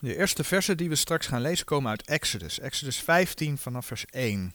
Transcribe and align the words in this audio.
De 0.00 0.16
eerste 0.16 0.44
versen 0.44 0.76
die 0.76 0.88
we 0.88 0.94
straks 0.94 1.26
gaan 1.26 1.40
lezen 1.40 1.66
komen 1.66 1.90
uit 1.90 2.02
Exodus. 2.02 2.60
Exodus 2.60 2.96
15 2.96 3.58
vanaf 3.58 3.86
vers 3.86 4.04
1. 4.10 4.54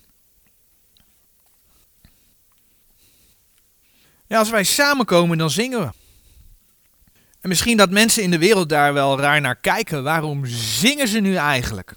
Ja, 4.27 4.39
als 4.39 4.49
wij 4.49 4.63
samenkomen, 4.63 5.37
dan 5.37 5.49
zingen 5.49 5.79
we. 5.79 5.91
En 7.41 7.49
misschien 7.49 7.77
dat 7.77 7.89
mensen 7.89 8.23
in 8.23 8.31
de 8.31 8.37
wereld 8.37 8.69
daar 8.69 8.93
wel 8.93 9.19
raar 9.19 9.41
naar 9.41 9.55
kijken. 9.55 10.03
Waarom 10.03 10.45
zingen 10.45 11.07
ze 11.07 11.19
nu 11.19 11.35
eigenlijk? 11.35 11.93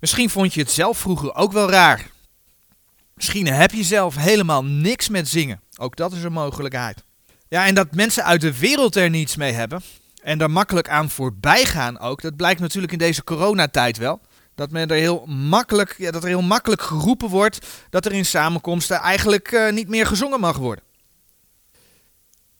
Misschien 0.00 0.30
vond 0.30 0.54
je 0.54 0.60
het 0.60 0.70
zelf 0.70 0.98
vroeger 0.98 1.34
ook 1.34 1.52
wel 1.52 1.70
raar. 1.70 2.10
Misschien 3.14 3.46
heb 3.46 3.70
je 3.70 3.84
zelf 3.84 4.16
helemaal 4.16 4.64
niks 4.64 5.08
met 5.08 5.28
zingen. 5.28 5.60
Ook 5.76 5.96
dat 5.96 6.12
is 6.12 6.22
een 6.22 6.32
mogelijkheid. 6.32 7.04
Ja, 7.48 7.66
en 7.66 7.74
dat 7.74 7.94
mensen 7.94 8.24
uit 8.24 8.40
de 8.40 8.58
wereld 8.58 8.96
er 8.96 9.10
niets 9.10 9.36
mee 9.36 9.52
hebben 9.52 9.82
en 10.26 10.38
daar 10.38 10.50
makkelijk 10.50 10.88
aan 10.88 11.10
voorbij 11.10 11.64
gaan 11.64 11.98
ook, 11.98 12.22
dat 12.22 12.36
blijkt 12.36 12.60
natuurlijk 12.60 12.92
in 12.92 12.98
deze 12.98 13.24
coronatijd 13.24 13.96
wel. 13.96 14.20
Dat, 14.54 14.70
men 14.70 14.88
er 14.88 14.96
heel 14.96 15.26
makkelijk, 15.26 15.94
ja, 15.98 16.10
dat 16.10 16.22
er 16.22 16.28
heel 16.28 16.42
makkelijk 16.42 16.82
geroepen 16.82 17.28
wordt 17.28 17.66
dat 17.90 18.06
er 18.06 18.12
in 18.12 18.24
samenkomsten 18.26 18.96
eigenlijk 18.96 19.52
uh, 19.52 19.72
niet 19.72 19.88
meer 19.88 20.06
gezongen 20.06 20.40
mag 20.40 20.56
worden. 20.56 20.84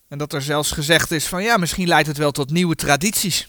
En 0.09 0.19
dat 0.19 0.33
er 0.33 0.43
zelfs 0.43 0.71
gezegd 0.71 1.11
is 1.11 1.27
van 1.27 1.43
ja, 1.43 1.57
misschien 1.57 1.89
leidt 1.89 2.09
het 2.09 2.17
wel 2.17 2.31
tot 2.31 2.51
nieuwe 2.51 2.75
tradities. 2.75 3.49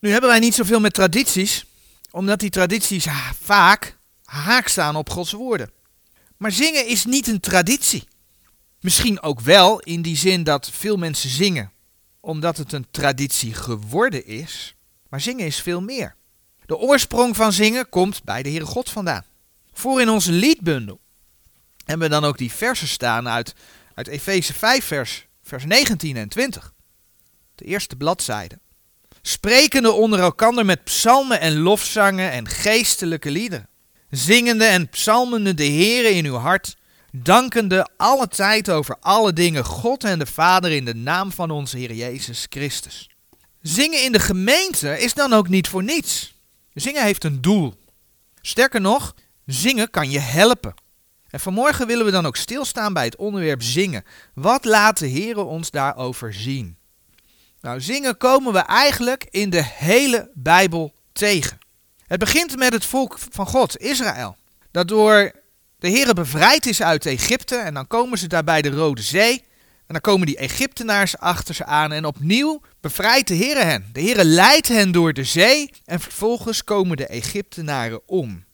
Nu 0.00 0.10
hebben 0.10 0.30
wij 0.30 0.38
niet 0.38 0.54
zoveel 0.54 0.80
met 0.80 0.94
tradities, 0.94 1.66
omdat 2.10 2.40
die 2.40 2.50
tradities 2.50 3.06
vaak 3.42 3.96
haak 4.24 4.68
staan 4.68 4.96
op 4.96 5.10
Gods 5.10 5.32
woorden. 5.32 5.70
Maar 6.36 6.52
zingen 6.52 6.86
is 6.86 7.04
niet 7.04 7.26
een 7.26 7.40
traditie. 7.40 8.04
Misschien 8.80 9.22
ook 9.22 9.40
wel 9.40 9.80
in 9.80 10.02
die 10.02 10.16
zin 10.16 10.44
dat 10.44 10.70
veel 10.72 10.96
mensen 10.96 11.30
zingen 11.30 11.74
omdat 12.26 12.56
het 12.56 12.72
een 12.72 12.86
traditie 12.90 13.54
geworden 13.54 14.26
is, 14.26 14.74
maar 15.08 15.20
zingen 15.20 15.46
is 15.46 15.60
veel 15.60 15.80
meer. 15.80 16.14
De 16.64 16.76
oorsprong 16.76 17.36
van 17.36 17.52
zingen 17.52 17.88
komt 17.88 18.24
bij 18.24 18.42
de 18.42 18.48
Heere 18.48 18.64
God 18.64 18.90
vandaan. 18.90 19.24
Voor 19.72 20.00
in 20.00 20.08
onze 20.08 20.32
liedbundel 20.32 21.00
hebben 21.84 22.08
we 22.08 22.14
dan 22.14 22.24
ook 22.24 22.38
die 22.38 22.52
versen 22.52 22.88
staan 22.88 23.28
uit, 23.28 23.54
uit 23.94 24.06
Efeze 24.06 24.54
5 24.54 24.84
vers, 24.84 25.26
vers 25.42 25.64
19 25.64 26.16
en 26.16 26.28
20. 26.28 26.72
De 27.54 27.64
eerste 27.64 27.96
bladzijde. 27.96 28.58
Sprekende 29.22 29.92
onder 29.92 30.20
elkander 30.20 30.64
met 30.64 30.84
psalmen 30.84 31.40
en 31.40 31.58
lofzangen 31.58 32.30
en 32.30 32.48
geestelijke 32.48 33.30
liederen. 33.30 33.68
Zingende 34.10 34.64
en 34.64 34.88
psalmende 34.88 35.54
de 35.54 35.66
Heere 35.66 36.10
in 36.10 36.24
uw 36.24 36.36
hart 36.36 36.76
dankende 37.22 37.88
alle 37.96 38.28
tijd 38.28 38.70
over 38.70 38.96
alle 39.00 39.32
dingen 39.32 39.64
God 39.64 40.04
en 40.04 40.18
de 40.18 40.26
Vader 40.26 40.72
in 40.72 40.84
de 40.84 40.94
naam 40.94 41.32
van 41.32 41.50
onze 41.50 41.78
Heer 41.78 41.92
Jezus 41.92 42.46
Christus. 42.48 43.10
Zingen 43.60 44.04
in 44.04 44.12
de 44.12 44.18
gemeente 44.18 44.98
is 44.98 45.14
dan 45.14 45.32
ook 45.32 45.48
niet 45.48 45.68
voor 45.68 45.82
niets. 45.82 46.34
Zingen 46.74 47.02
heeft 47.02 47.24
een 47.24 47.40
doel. 47.40 47.74
Sterker 48.40 48.80
nog, 48.80 49.14
zingen 49.46 49.90
kan 49.90 50.10
je 50.10 50.18
helpen. 50.18 50.74
En 51.30 51.40
vanmorgen 51.40 51.86
willen 51.86 52.04
we 52.04 52.10
dan 52.10 52.26
ook 52.26 52.36
stilstaan 52.36 52.92
bij 52.92 53.04
het 53.04 53.16
onderwerp 53.16 53.62
zingen. 53.62 54.04
Wat 54.34 54.64
laat 54.64 54.98
de 54.98 55.06
Heer 55.06 55.44
ons 55.44 55.70
daarover 55.70 56.34
zien? 56.34 56.76
Nou, 57.60 57.80
zingen 57.80 58.16
komen 58.16 58.52
we 58.52 58.58
eigenlijk 58.58 59.26
in 59.30 59.50
de 59.50 59.62
hele 59.64 60.30
Bijbel 60.34 60.92
tegen. 61.12 61.58
Het 62.06 62.18
begint 62.18 62.56
met 62.56 62.72
het 62.72 62.84
volk 62.84 63.18
van 63.30 63.46
God, 63.46 63.76
Israël. 63.78 64.36
Dat 64.70 64.88
door 64.88 65.32
de 65.78 65.90
Heere 65.90 66.14
bevrijd 66.14 66.66
is 66.66 66.82
uit 66.82 67.06
Egypte 67.06 67.56
en 67.56 67.74
dan 67.74 67.86
komen 67.86 68.18
ze 68.18 68.26
daar 68.26 68.44
bij 68.44 68.62
de 68.62 68.70
Rode 68.70 69.02
Zee. 69.02 69.44
En 69.86 69.92
dan 69.92 70.00
komen 70.00 70.26
die 70.26 70.36
Egyptenaars 70.36 71.18
achter 71.18 71.54
ze 71.54 71.64
aan 71.64 71.92
en 71.92 72.04
opnieuw 72.04 72.60
bevrijdt 72.80 73.28
de 73.28 73.36
Heere 73.36 73.62
hen. 73.62 73.88
De 73.92 74.00
Heere 74.00 74.24
leidt 74.24 74.68
hen 74.68 74.92
door 74.92 75.12
de 75.12 75.24
zee 75.24 75.70
en 75.84 76.00
vervolgens 76.00 76.64
komen 76.64 76.96
de 76.96 77.06
Egyptenaren 77.06 78.08
om. 78.08 78.44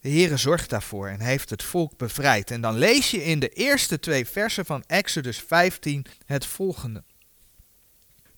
De 0.00 0.08
Heere 0.08 0.36
zorgt 0.36 0.70
daarvoor 0.70 1.08
en 1.08 1.20
heeft 1.20 1.50
het 1.50 1.62
volk 1.62 1.96
bevrijd. 1.96 2.50
En 2.50 2.60
dan 2.60 2.78
lees 2.78 3.10
je 3.10 3.24
in 3.24 3.38
de 3.38 3.48
eerste 3.48 3.98
twee 3.98 4.26
versen 4.26 4.66
van 4.66 4.84
Exodus 4.86 5.44
15 5.46 6.06
het 6.24 6.46
volgende. 6.46 7.04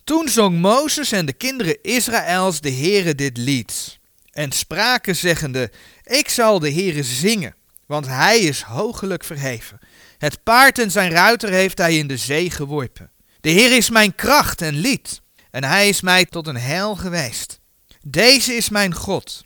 Toen 0.04 0.28
zong 0.28 0.60
Mozes 0.60 1.12
en 1.12 1.26
de 1.26 1.32
kinderen 1.32 1.82
Israëls 1.82 2.60
de 2.60 2.72
Heere 2.72 3.14
dit 3.14 3.36
lied. 3.36 3.98
En 4.30 4.52
spraken 4.52 5.16
zeggende, 5.16 5.70
ik 6.04 6.28
zal 6.28 6.58
de 6.58 6.72
Heere 6.72 7.02
zingen 7.02 7.56
want 7.88 8.06
hij 8.06 8.38
is 8.38 8.62
hoogelijk 8.62 9.24
verheven. 9.24 9.78
Het 10.18 10.42
paard 10.42 10.78
en 10.78 10.90
zijn 10.90 11.10
ruiter 11.10 11.50
heeft 11.50 11.78
hij 11.78 11.96
in 11.96 12.06
de 12.06 12.16
zee 12.16 12.50
geworpen. 12.50 13.10
De 13.40 13.48
Heer 13.48 13.76
is 13.76 13.90
mijn 13.90 14.14
kracht 14.14 14.62
en 14.62 14.74
lied, 14.74 15.20
en 15.50 15.64
hij 15.64 15.88
is 15.88 16.00
mij 16.00 16.24
tot 16.24 16.46
een 16.46 16.56
heil 16.56 16.96
geweest. 16.96 17.60
Deze 18.02 18.54
is 18.54 18.68
mijn 18.68 18.94
God. 18.94 19.44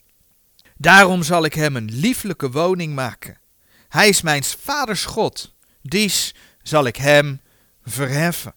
Daarom 0.77 1.23
zal 1.23 1.45
ik 1.45 1.55
hem 1.55 1.77
een 1.77 1.91
lieflijke 1.93 2.51
woning 2.51 2.95
maken. 2.95 3.39
Hij 3.89 4.09
is 4.09 4.23
mijn 4.23 4.45
vaders 4.45 5.05
God. 5.05 5.55
Dies 5.83 6.35
zal 6.63 6.85
ik 6.85 6.97
hem 6.97 7.41
verheffen. 7.85 8.55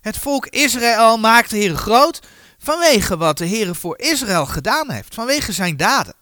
Het 0.00 0.16
volk 0.16 0.46
Israël 0.46 1.18
maakt 1.18 1.50
de 1.50 1.56
Heer 1.56 1.76
groot 1.76 2.20
vanwege 2.58 3.16
wat 3.16 3.38
de 3.38 3.46
Heer 3.46 3.74
voor 3.74 3.98
Israël 3.98 4.46
gedaan 4.46 4.90
heeft, 4.90 5.14
vanwege 5.14 5.52
zijn 5.52 5.76
daden. 5.76 6.14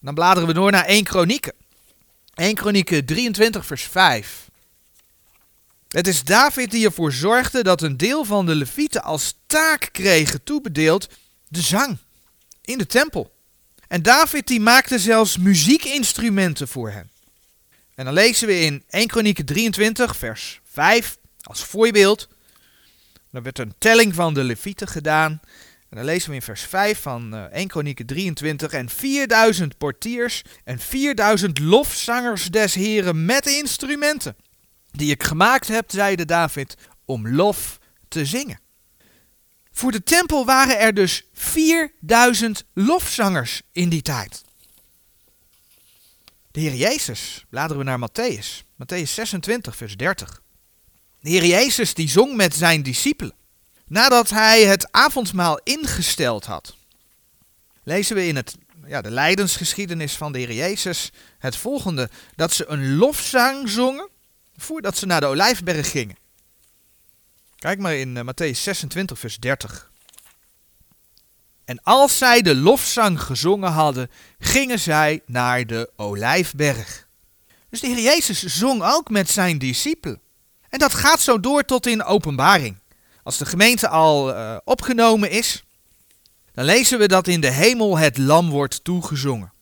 Dan 0.00 0.14
bladeren 0.14 0.48
we 0.48 0.54
door 0.54 0.70
naar 0.70 0.84
1 0.84 1.04
Kronieken. 1.04 1.52
1 2.36 2.54
Kronieken 2.54 3.04
23 3.04 3.66
vers 3.66 3.82
5. 3.82 4.48
Het 5.88 6.06
is 6.06 6.24
David 6.24 6.70
die 6.70 6.84
ervoor 6.84 7.12
zorgde 7.12 7.62
dat 7.62 7.82
een 7.82 7.96
deel 7.96 8.24
van 8.24 8.46
de 8.46 8.54
levieten 8.54 9.02
als 9.02 9.34
taak 9.46 9.88
kregen 9.92 10.42
toebedeeld 10.42 11.08
de 11.48 11.60
zang 11.60 11.98
in 12.64 12.78
de 12.78 12.86
tempel. 12.86 13.34
En 13.88 14.02
David 14.02 14.46
die 14.46 14.60
maakte 14.60 14.98
zelfs 14.98 15.36
muziekinstrumenten 15.36 16.68
voor 16.68 16.90
hen. 16.90 17.10
En 17.94 18.04
dan 18.04 18.14
lezen 18.14 18.46
we 18.46 18.60
in 18.60 18.84
1 18.88 19.06
Kronieken 19.06 19.44
23 19.44 20.16
vers 20.16 20.60
5 20.64 21.18
als 21.40 21.64
voorbeeld. 21.64 22.28
Dan 23.30 23.42
werd 23.42 23.58
een 23.58 23.74
telling 23.78 24.14
van 24.14 24.34
de 24.34 24.44
levieten 24.44 24.88
gedaan 24.88 25.40
en 25.88 25.96
dan 25.96 26.04
lezen 26.04 26.28
we 26.28 26.34
in 26.34 26.42
vers 26.42 26.62
5 26.62 27.00
van 27.00 27.34
uh, 27.34 27.42
1 27.42 27.68
Kronieken 27.68 28.06
23. 28.06 28.72
En 28.72 28.88
4000 28.88 29.78
portiers 29.78 30.42
en 30.64 30.78
4000 30.78 31.58
lofzangers 31.58 32.44
des 32.44 32.74
heren 32.74 33.24
met 33.24 33.46
instrumenten. 33.46 34.36
Die 34.90 35.10
ik 35.10 35.22
gemaakt 35.22 35.68
heb, 35.68 35.90
zeide 35.90 36.24
David, 36.24 36.76
om 37.04 37.28
lof 37.28 37.78
te 38.08 38.24
zingen. 38.24 38.60
Voor 39.70 39.92
de 39.92 40.02
tempel 40.02 40.44
waren 40.44 40.78
er 40.78 40.94
dus 40.94 41.22
4000 41.32 42.64
lofzangers 42.74 43.62
in 43.72 43.88
die 43.88 44.02
tijd. 44.02 44.44
De 46.50 46.60
Heer 46.60 46.74
Jezus, 46.74 47.44
bladeren 47.50 47.78
we 47.78 47.84
naar 47.84 48.08
Matthäus. 48.10 48.64
Matthäus 48.82 49.12
26, 49.12 49.76
vers 49.76 49.96
30. 49.96 50.42
De 51.20 51.30
Heer 51.30 51.44
Jezus 51.44 51.94
die 51.94 52.08
zong 52.08 52.36
met 52.36 52.54
zijn 52.54 52.82
discipelen. 52.82 53.35
Nadat 53.88 54.30
hij 54.30 54.64
het 54.64 54.92
avondmaal 54.92 55.60
ingesteld 55.62 56.44
had, 56.44 56.76
lezen 57.82 58.16
we 58.16 58.26
in 58.26 58.36
het, 58.36 58.56
ja, 58.86 59.00
de 59.00 59.10
lijdensgeschiedenis 59.10 60.16
van 60.16 60.32
de 60.32 60.38
Heer 60.38 60.52
Jezus 60.52 61.12
het 61.38 61.56
volgende: 61.56 62.10
dat 62.34 62.52
ze 62.52 62.66
een 62.68 62.96
lofzang 62.96 63.68
zongen 63.68 64.08
voordat 64.56 64.96
ze 64.96 65.06
naar 65.06 65.20
de 65.20 65.26
olijfberg 65.26 65.90
gingen. 65.90 66.16
Kijk 67.56 67.78
maar 67.78 67.94
in 67.94 68.16
uh, 68.16 68.22
Matthäus 68.22 68.58
26, 68.58 69.18
vers 69.18 69.36
30. 69.38 69.90
En 71.64 71.82
als 71.82 72.18
zij 72.18 72.42
de 72.42 72.54
lofzang 72.54 73.20
gezongen 73.20 73.72
hadden, 73.72 74.10
gingen 74.38 74.78
zij 74.78 75.22
naar 75.26 75.66
de 75.66 75.90
olijfberg. 75.96 77.06
Dus 77.70 77.80
de 77.80 77.86
Heer 77.86 78.02
Jezus 78.02 78.42
zong 78.42 78.82
ook 78.82 79.10
met 79.10 79.30
zijn 79.30 79.58
discipelen. 79.58 80.20
En 80.68 80.78
dat 80.78 80.94
gaat 80.94 81.20
zo 81.20 81.40
door 81.40 81.64
tot 81.64 81.86
in 81.86 82.04
openbaring. 82.04 82.76
Als 83.26 83.38
de 83.38 83.46
gemeente 83.46 83.88
al 83.88 84.34
uh, 84.34 84.56
opgenomen 84.64 85.30
is, 85.30 85.64
dan 86.52 86.64
lezen 86.64 86.98
we 86.98 87.08
dat 87.08 87.26
in 87.26 87.40
de 87.40 87.50
hemel 87.50 87.98
het 87.98 88.18
lam 88.18 88.50
wordt 88.50 88.84
toegezongen. 88.84 89.52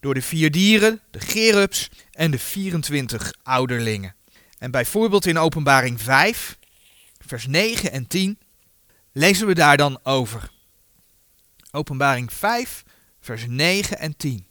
Door 0.00 0.14
de 0.14 0.22
vier 0.22 0.50
dieren, 0.50 1.00
de 1.10 1.20
gerubs 1.20 1.90
en 2.12 2.30
de 2.30 2.38
24 2.38 3.34
ouderlingen. 3.42 4.14
En 4.58 4.70
bijvoorbeeld 4.70 5.26
in 5.26 5.38
openbaring 5.38 6.02
5, 6.02 6.58
vers 7.26 7.46
9 7.46 7.92
en 7.92 8.06
10, 8.06 8.38
lezen 9.12 9.46
we 9.46 9.54
daar 9.54 9.76
dan 9.76 10.00
over. 10.02 10.50
Openbaring 11.70 12.32
5, 12.32 12.82
vers 13.20 13.44
9 13.46 13.98
en 13.98 14.16
10. 14.16 14.46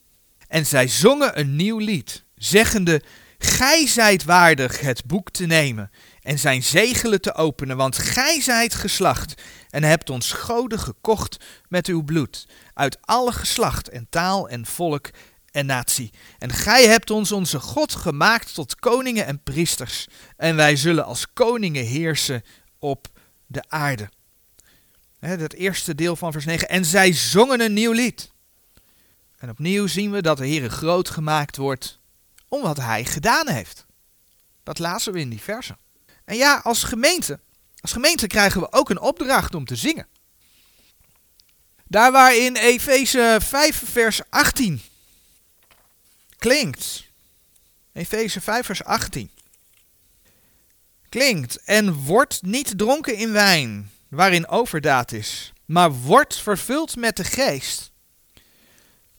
En 0.48 0.66
zij 0.66 0.88
zongen 0.88 1.40
een 1.40 1.56
nieuw 1.56 1.78
lied, 1.78 2.24
zeggende, 2.36 3.02
Gij 3.42 3.88
zijt 3.88 4.24
waardig 4.24 4.80
het 4.80 5.06
boek 5.06 5.30
te 5.30 5.46
nemen 5.46 5.92
en 6.30 6.40
zijn 6.40 6.64
zegelen 6.64 7.22
te 7.22 7.34
openen, 7.34 7.78
want 7.78 7.98
gij 7.98 8.42
zijt 8.42 8.74
geslacht 8.74 9.42
en 9.70 9.84
hebt 9.84 10.10
ons 10.10 10.32
goden 10.32 10.80
gekocht 10.80 11.38
met 11.70 11.88
uw 11.88 12.04
bloed, 12.04 12.48
uit 12.74 12.98
alle 13.02 13.32
geslacht 13.32 13.90
en 13.90 14.08
taal 14.10 14.50
en 14.50 14.66
volk 14.66 15.10
en 15.52 15.66
natie. 15.66 16.12
En 16.38 16.52
gij 16.52 16.88
hebt 16.88 17.10
ons 17.10 17.32
onze 17.32 17.60
God 17.60 17.96
gemaakt 17.96 18.54
tot 18.54 18.76
koningen 18.76 19.26
en 19.26 19.44
priesters, 19.44 20.08
en 20.38 20.56
wij 20.56 20.76
zullen 20.76 21.06
als 21.06 21.34
koningen 21.34 21.86
heersen 21.86 22.44
op 22.80 23.08
de 23.48 23.64
aarde. 23.68 24.10
Het 25.20 25.54
eerste 25.54 25.96
deel 25.96 26.16
van 26.16 26.32
vers 26.32 26.46
9. 26.46 26.70
En 26.70 26.86
zij 26.86 27.14
zongen 27.14 27.62
een 27.62 27.74
nieuw 27.74 27.92
lied. 27.92 28.32
En 29.38 29.50
opnieuw 29.50 29.88
zien 29.88 30.12
we 30.12 30.22
dat 30.22 30.38
de 30.38 30.48
Heer 30.48 30.70
groot 30.70 31.10
gemaakt 31.10 31.58
wordt 31.58 32.00
om 32.48 32.62
wat 32.62 32.78
hij 32.78 33.06
gedaan 33.06 33.50
heeft. 33.50 33.86
Dat 34.64 34.80
lazen 34.80 35.14
we 35.14 35.20
in 35.20 35.30
die 35.30 35.42
versen. 35.42 35.78
En 36.30 36.38
ja, 36.38 36.62
als 36.64 36.84
gemeente, 36.84 37.40
als 37.80 37.92
gemeente 37.92 38.28
krijgen 38.28 38.62
we 38.62 38.72
ook 38.72 38.90
een 38.90 39.00
opdracht 39.00 39.56
om 39.56 39.66
te 39.66 39.76
zingen. 39.76 40.08
Daar 41.88 42.12
waar 42.12 42.36
in 42.36 42.56
Efeze 42.56 43.38
5 43.42 43.84
vers 43.86 44.22
18 44.30 44.82
klinkt. 46.38 47.04
Efeze 47.94 48.42
5 48.42 48.66
vers 48.66 48.84
18 48.84 49.32
klinkt 51.10 51.64
en 51.64 51.94
wordt 51.94 52.42
niet 52.42 52.78
dronken 52.78 53.16
in 53.16 53.32
wijn, 53.32 53.92
waarin 54.08 54.48
overdaad 54.48 55.12
is, 55.12 55.54
maar 55.66 55.92
wordt 55.92 56.42
vervuld 56.42 56.96
met 56.96 57.18
de 57.18 57.24
geest. 57.24 57.92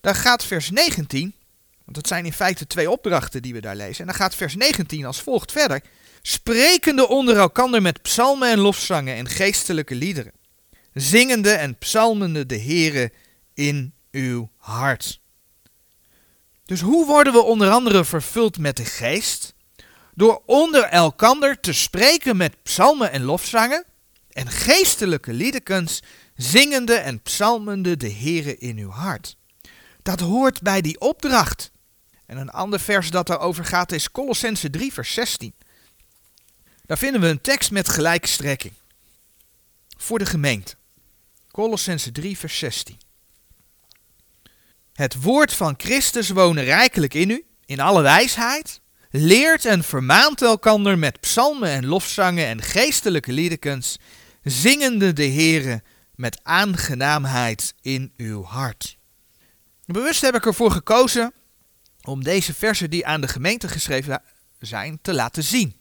Daar 0.01 0.15
gaat 0.15 0.43
vers 0.45 0.69
19, 0.69 1.35
want 1.83 1.97
het 1.97 2.07
zijn 2.07 2.25
in 2.25 2.33
feite 2.33 2.67
twee 2.67 2.91
opdrachten 2.91 3.41
die 3.41 3.53
we 3.53 3.61
daar 3.61 3.75
lezen, 3.75 3.99
en 3.99 4.05
dan 4.05 4.15
gaat 4.15 4.35
vers 4.35 4.55
19 4.55 5.05
als 5.05 5.21
volgt 5.21 5.51
verder. 5.51 5.81
Sprekende 6.21 7.07
onder 7.07 7.37
elkander 7.37 7.81
met 7.81 8.01
psalmen 8.01 8.49
en 8.49 8.59
lofzangen 8.59 9.15
en 9.15 9.27
geestelijke 9.27 9.95
liederen, 9.95 10.33
zingende 10.93 11.51
en 11.51 11.77
psalmende 11.77 12.45
de 12.45 12.59
Here 12.59 13.11
in 13.53 13.93
uw 14.11 14.49
hart. 14.57 15.19
Dus 16.65 16.81
hoe 16.81 17.05
worden 17.05 17.33
we 17.33 17.41
onder 17.41 17.69
andere 17.69 18.05
vervuld 18.05 18.57
met 18.57 18.77
de 18.77 18.85
geest? 18.85 19.53
door 20.15 20.41
onder 20.45 20.83
elkander 20.83 21.59
te 21.59 21.73
spreken 21.73 22.37
met 22.37 22.63
psalmen 22.63 23.11
en 23.11 23.23
lofzangen 23.23 23.85
en 24.31 24.49
geestelijke 24.49 25.33
liedekens, 25.33 26.03
zingende 26.35 26.93
en 26.93 27.21
psalmende 27.21 27.97
de 27.97 28.11
Heere 28.11 28.57
in 28.57 28.77
uw 28.77 28.89
hart. 28.89 29.37
Dat 30.01 30.19
hoort 30.19 30.61
bij 30.61 30.81
die 30.81 30.99
opdracht. 30.99 31.71
En 32.25 32.37
een 32.37 32.49
ander 32.49 32.79
vers 32.79 33.09
dat 33.09 33.27
daarover 33.27 33.65
gaat 33.65 33.91
is 33.91 34.11
Colossense 34.11 34.69
3 34.69 34.93
vers 34.93 35.13
16. 35.13 35.53
Daar 36.91 36.99
vinden 36.99 37.21
we 37.21 37.27
een 37.27 37.41
tekst 37.41 37.71
met 37.71 37.89
gelijke 37.89 38.27
strekking. 38.27 38.73
Voor 39.97 40.19
de 40.19 40.25
gemeente. 40.25 40.75
Colossense 41.51 42.11
3 42.11 42.37
vers 42.37 42.57
16. 42.57 42.97
Het 44.93 45.21
woord 45.21 45.53
van 45.53 45.73
Christus 45.77 46.29
wonen 46.29 46.63
rijkelijk 46.63 47.13
in 47.13 47.29
u, 47.29 47.45
in 47.65 47.79
alle 47.79 48.01
wijsheid, 48.01 48.81
leert 49.09 49.65
en 49.65 49.83
vermaant 49.83 50.41
elkander 50.41 50.97
met 50.99 51.19
psalmen 51.19 51.69
en 51.69 51.85
lofzangen 51.85 52.45
en 52.45 52.61
geestelijke 52.61 53.31
liedekens, 53.31 53.97
zingende 54.43 55.13
de 55.13 55.27
Heere 55.27 55.83
met 56.15 56.39
aangenaamheid 56.43 57.73
in 57.81 58.13
uw 58.17 58.43
hart. 58.43 58.97
Bewust 59.85 60.21
heb 60.21 60.35
ik 60.35 60.45
ervoor 60.45 60.71
gekozen 60.71 61.33
om 62.01 62.23
deze 62.23 62.53
versen 62.53 62.89
die 62.89 63.05
aan 63.05 63.21
de 63.21 63.27
gemeente 63.27 63.67
geschreven 63.67 64.21
zijn 64.59 64.99
te 65.01 65.13
laten 65.13 65.43
zien. 65.43 65.79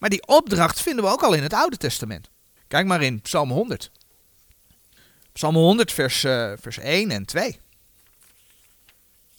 Maar 0.00 0.10
die 0.10 0.26
opdracht 0.26 0.80
vinden 0.80 1.04
we 1.04 1.10
ook 1.10 1.22
al 1.22 1.32
in 1.32 1.42
het 1.42 1.52
Oude 1.52 1.76
Testament. 1.76 2.30
Kijk 2.68 2.86
maar 2.86 3.02
in 3.02 3.20
Psalm 3.20 3.50
100. 3.50 3.90
Psalm 5.32 5.54
100 5.54 5.92
vers, 5.92 6.24
uh, 6.24 6.52
vers 6.60 6.78
1 6.78 7.10
en 7.10 7.24
2. 7.24 7.60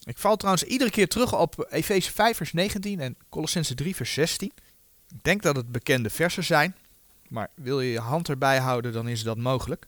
Ik 0.04 0.18
val 0.18 0.36
trouwens 0.36 0.64
iedere 0.64 0.90
keer 0.90 1.08
terug 1.08 1.38
op 1.38 1.66
Efeze 1.70 2.12
5 2.12 2.36
vers 2.36 2.52
19 2.52 3.00
en 3.00 3.16
Colossense 3.28 3.74
3 3.74 3.96
vers 3.96 4.12
16. 4.12 4.52
Ik 5.08 5.22
denk 5.24 5.42
dat 5.42 5.56
het 5.56 5.72
bekende 5.72 6.10
versen 6.10 6.44
zijn, 6.44 6.76
maar 7.28 7.50
wil 7.54 7.80
je 7.80 7.92
je 7.92 8.00
hand 8.00 8.28
erbij 8.28 8.58
houden, 8.58 8.92
dan 8.92 9.08
is 9.08 9.22
dat 9.22 9.36
mogelijk. 9.36 9.86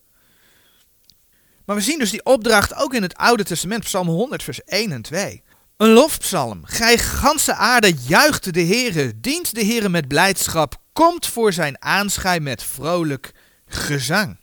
Maar 1.65 1.77
we 1.77 1.83
zien 1.83 1.99
dus 1.99 2.11
die 2.11 2.25
opdracht 2.25 2.75
ook 2.75 2.95
in 2.95 3.03
het 3.03 3.17
Oude 3.17 3.45
Testament, 3.45 3.85
Psalm 3.85 4.09
100 4.09 4.43
vers 4.43 4.65
1 4.65 4.93
en 4.93 5.03
2. 5.03 5.43
Een 5.77 5.93
lofpsalm. 5.93 6.65
Gij 6.65 6.99
ganse 6.99 7.55
aarde 7.55 7.95
juicht 8.07 8.55
de 8.55 8.63
Heere, 8.63 9.21
dient 9.21 9.55
de 9.55 9.65
Heere 9.65 9.89
met 9.89 10.09
blijdschap, 10.09 10.77
komt 10.93 11.27
voor 11.27 11.53
zijn 11.53 11.83
aanschijn 11.83 12.43
met 12.43 12.63
vrolijk 12.63 13.33
gezang. 13.67 14.37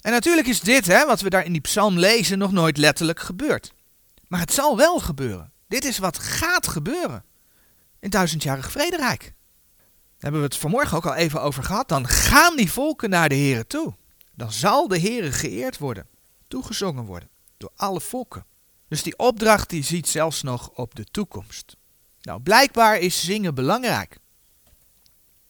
En 0.00 0.12
natuurlijk 0.12 0.46
is 0.46 0.60
dit, 0.60 0.86
hè, 0.86 1.06
wat 1.06 1.20
we 1.20 1.30
daar 1.30 1.44
in 1.44 1.52
die 1.52 1.60
psalm 1.60 1.98
lezen, 1.98 2.38
nog 2.38 2.52
nooit 2.52 2.76
letterlijk 2.76 3.20
gebeurd. 3.20 3.72
Maar 4.28 4.40
het 4.40 4.52
zal 4.52 4.76
wel 4.76 4.98
gebeuren. 4.98 5.52
Dit 5.68 5.84
is 5.84 5.98
wat 5.98 6.18
gaat 6.18 6.66
gebeuren 6.66 7.24
in 8.00 8.10
duizendjarig 8.10 8.70
vrederijk. 8.70 9.20
Daar 9.20 9.32
hebben 10.18 10.40
we 10.40 10.46
het 10.46 10.56
vanmorgen 10.56 10.96
ook 10.96 11.06
al 11.06 11.14
even 11.14 11.42
over 11.42 11.62
gehad. 11.62 11.88
Dan 11.88 12.08
gaan 12.08 12.56
die 12.56 12.72
volken 12.72 13.10
naar 13.10 13.28
de 13.28 13.36
Here 13.36 13.66
toe. 13.66 13.94
Dan 14.34 14.52
zal 14.52 14.88
de 14.88 15.00
Here 15.00 15.32
geëerd 15.32 15.78
worden, 15.78 16.06
toegezongen 16.48 17.04
worden 17.04 17.28
door 17.56 17.70
alle 17.76 18.00
volken. 18.00 18.44
Dus 18.94 19.02
die 19.02 19.18
opdracht 19.18 19.70
die 19.70 19.84
ziet 19.84 20.08
zelfs 20.08 20.42
nog 20.42 20.70
op 20.74 20.94
de 20.94 21.04
toekomst. 21.04 21.76
Nou, 22.22 22.40
blijkbaar 22.40 22.98
is 22.98 23.24
zingen 23.24 23.54
belangrijk. 23.54 24.18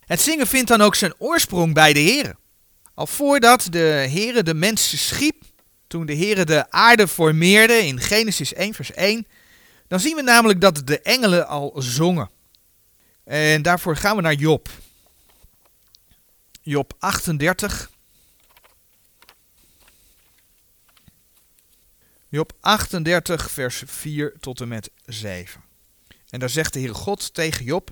Het 0.00 0.20
zingen 0.20 0.46
vindt 0.46 0.68
dan 0.68 0.80
ook 0.80 0.94
zijn 0.94 1.14
oorsprong 1.18 1.74
bij 1.74 1.92
de 1.92 2.00
Here. 2.00 2.36
Al 2.94 3.06
voordat 3.06 3.66
de 3.70 4.08
Here 4.10 4.42
de 4.42 4.54
mensen 4.54 4.98
schiep, 4.98 5.42
toen 5.86 6.06
de 6.06 6.16
Heere 6.16 6.44
de 6.44 6.70
aarde 6.70 7.08
formeerde 7.08 7.86
in 7.86 8.00
Genesis 8.00 8.52
1 8.52 8.74
vers 8.74 8.92
1, 8.92 9.26
dan 9.88 10.00
zien 10.00 10.16
we 10.16 10.22
namelijk 10.22 10.60
dat 10.60 10.86
de 10.86 11.00
engelen 11.00 11.46
al 11.46 11.72
zongen. 11.76 12.30
En 13.24 13.62
daarvoor 13.62 13.96
gaan 13.96 14.16
we 14.16 14.22
naar 14.22 14.34
Job. 14.34 14.68
Job 16.62 16.92
38. 16.98 17.90
Job 22.34 22.52
38 22.60 23.50
vers 23.50 23.82
4 23.86 24.34
tot 24.40 24.60
en 24.60 24.68
met 24.68 24.90
7. 25.04 25.60
En 26.28 26.40
daar 26.40 26.50
zegt 26.50 26.72
de 26.72 26.78
Heere 26.78 26.94
God 26.94 27.34
tegen 27.34 27.64
Job, 27.64 27.90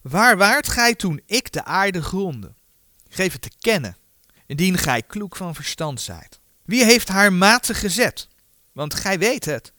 Waar 0.00 0.36
waart 0.36 0.68
gij 0.68 0.94
toen 0.94 1.20
ik 1.26 1.52
de 1.52 1.64
aarde 1.64 2.02
gronde? 2.02 2.54
Geef 3.08 3.32
het 3.32 3.42
te 3.42 3.50
kennen, 3.60 3.96
indien 4.46 4.78
gij 4.78 5.02
kloek 5.02 5.36
van 5.36 5.54
verstand 5.54 6.00
zijt. 6.00 6.40
Wie 6.64 6.84
heeft 6.84 7.08
haar 7.08 7.32
maten 7.32 7.74
gezet? 7.74 8.28
Want 8.72 8.94
gij 8.94 9.18
weet 9.18 9.44
het. 9.44 9.72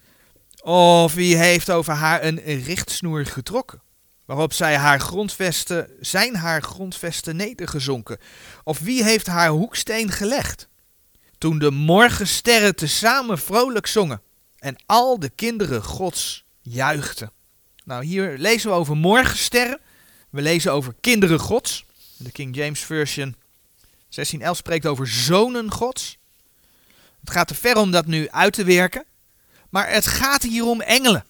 Of 0.61 1.13
wie 1.13 1.35
heeft 1.35 1.69
over 1.69 1.93
haar 1.93 2.23
een 2.23 2.39
richtsnoer 2.63 3.25
getrokken? 3.25 3.81
Waarop 4.25 4.53
zij 4.53 4.75
haar 4.75 4.99
grondvesten, 4.99 5.89
zijn 5.99 6.35
haar 6.35 6.61
grondvesten 6.61 7.35
nedergezonken? 7.35 8.17
Of 8.63 8.79
wie 8.79 9.03
heeft 9.03 9.27
haar 9.27 9.49
hoeksteen 9.49 10.11
gelegd? 10.11 10.67
Toen 11.45 11.59
de 11.59 11.71
morgensterren 11.71 12.75
tezamen 12.75 13.39
vrolijk 13.39 13.87
zongen 13.87 14.21
en 14.59 14.75
al 14.85 15.19
de 15.19 15.29
kinderen 15.29 15.83
gods 15.83 16.45
juichten. 16.61 17.31
Nou, 17.83 18.05
hier 18.05 18.37
lezen 18.37 18.69
we 18.69 18.75
over 18.75 18.97
morgensterren. 18.97 19.79
We 20.29 20.41
lezen 20.41 20.71
over 20.71 20.95
kinderen 21.01 21.39
gods. 21.39 21.85
De 22.17 22.31
King 22.31 22.55
James 22.55 22.79
Version 22.79 23.35
1611 24.09 24.57
spreekt 24.57 24.85
over 24.85 25.07
zonen 25.07 25.71
gods. 25.71 26.17
Het 27.19 27.29
gaat 27.29 27.47
te 27.47 27.55
ver 27.55 27.77
om 27.77 27.91
dat 27.91 28.05
nu 28.05 28.29
uit 28.29 28.53
te 28.53 28.63
werken. 28.63 29.05
Maar 29.69 29.89
het 29.89 30.07
gaat 30.07 30.43
hier 30.43 30.65
om 30.65 30.81
engelen. 30.81 31.25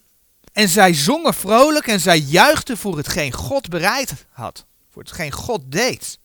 En 0.53 0.69
zij 0.69 0.93
zongen 0.93 1.33
vrolijk 1.33 1.87
en 1.87 1.99
zij 1.99 2.17
juichten 2.17 2.77
voor 2.77 2.97
hetgeen 2.97 3.31
God 3.31 3.69
bereid 3.69 4.25
had. 4.31 4.65
Voor 4.91 5.01
hetgeen 5.01 5.31
God 5.31 5.61
deed. 5.71 6.19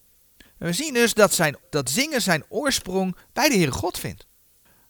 We 0.61 0.73
zien 0.73 0.95
dus 0.95 1.15
dat, 1.15 1.35
zijn, 1.35 1.57
dat 1.71 1.91
zingen 1.91 2.23
zijn 2.23 2.45
oorsprong 2.49 3.17
bij 3.33 3.49
de 3.49 3.55
Heere 3.55 3.73
God 3.73 3.99
vindt. 3.99 4.27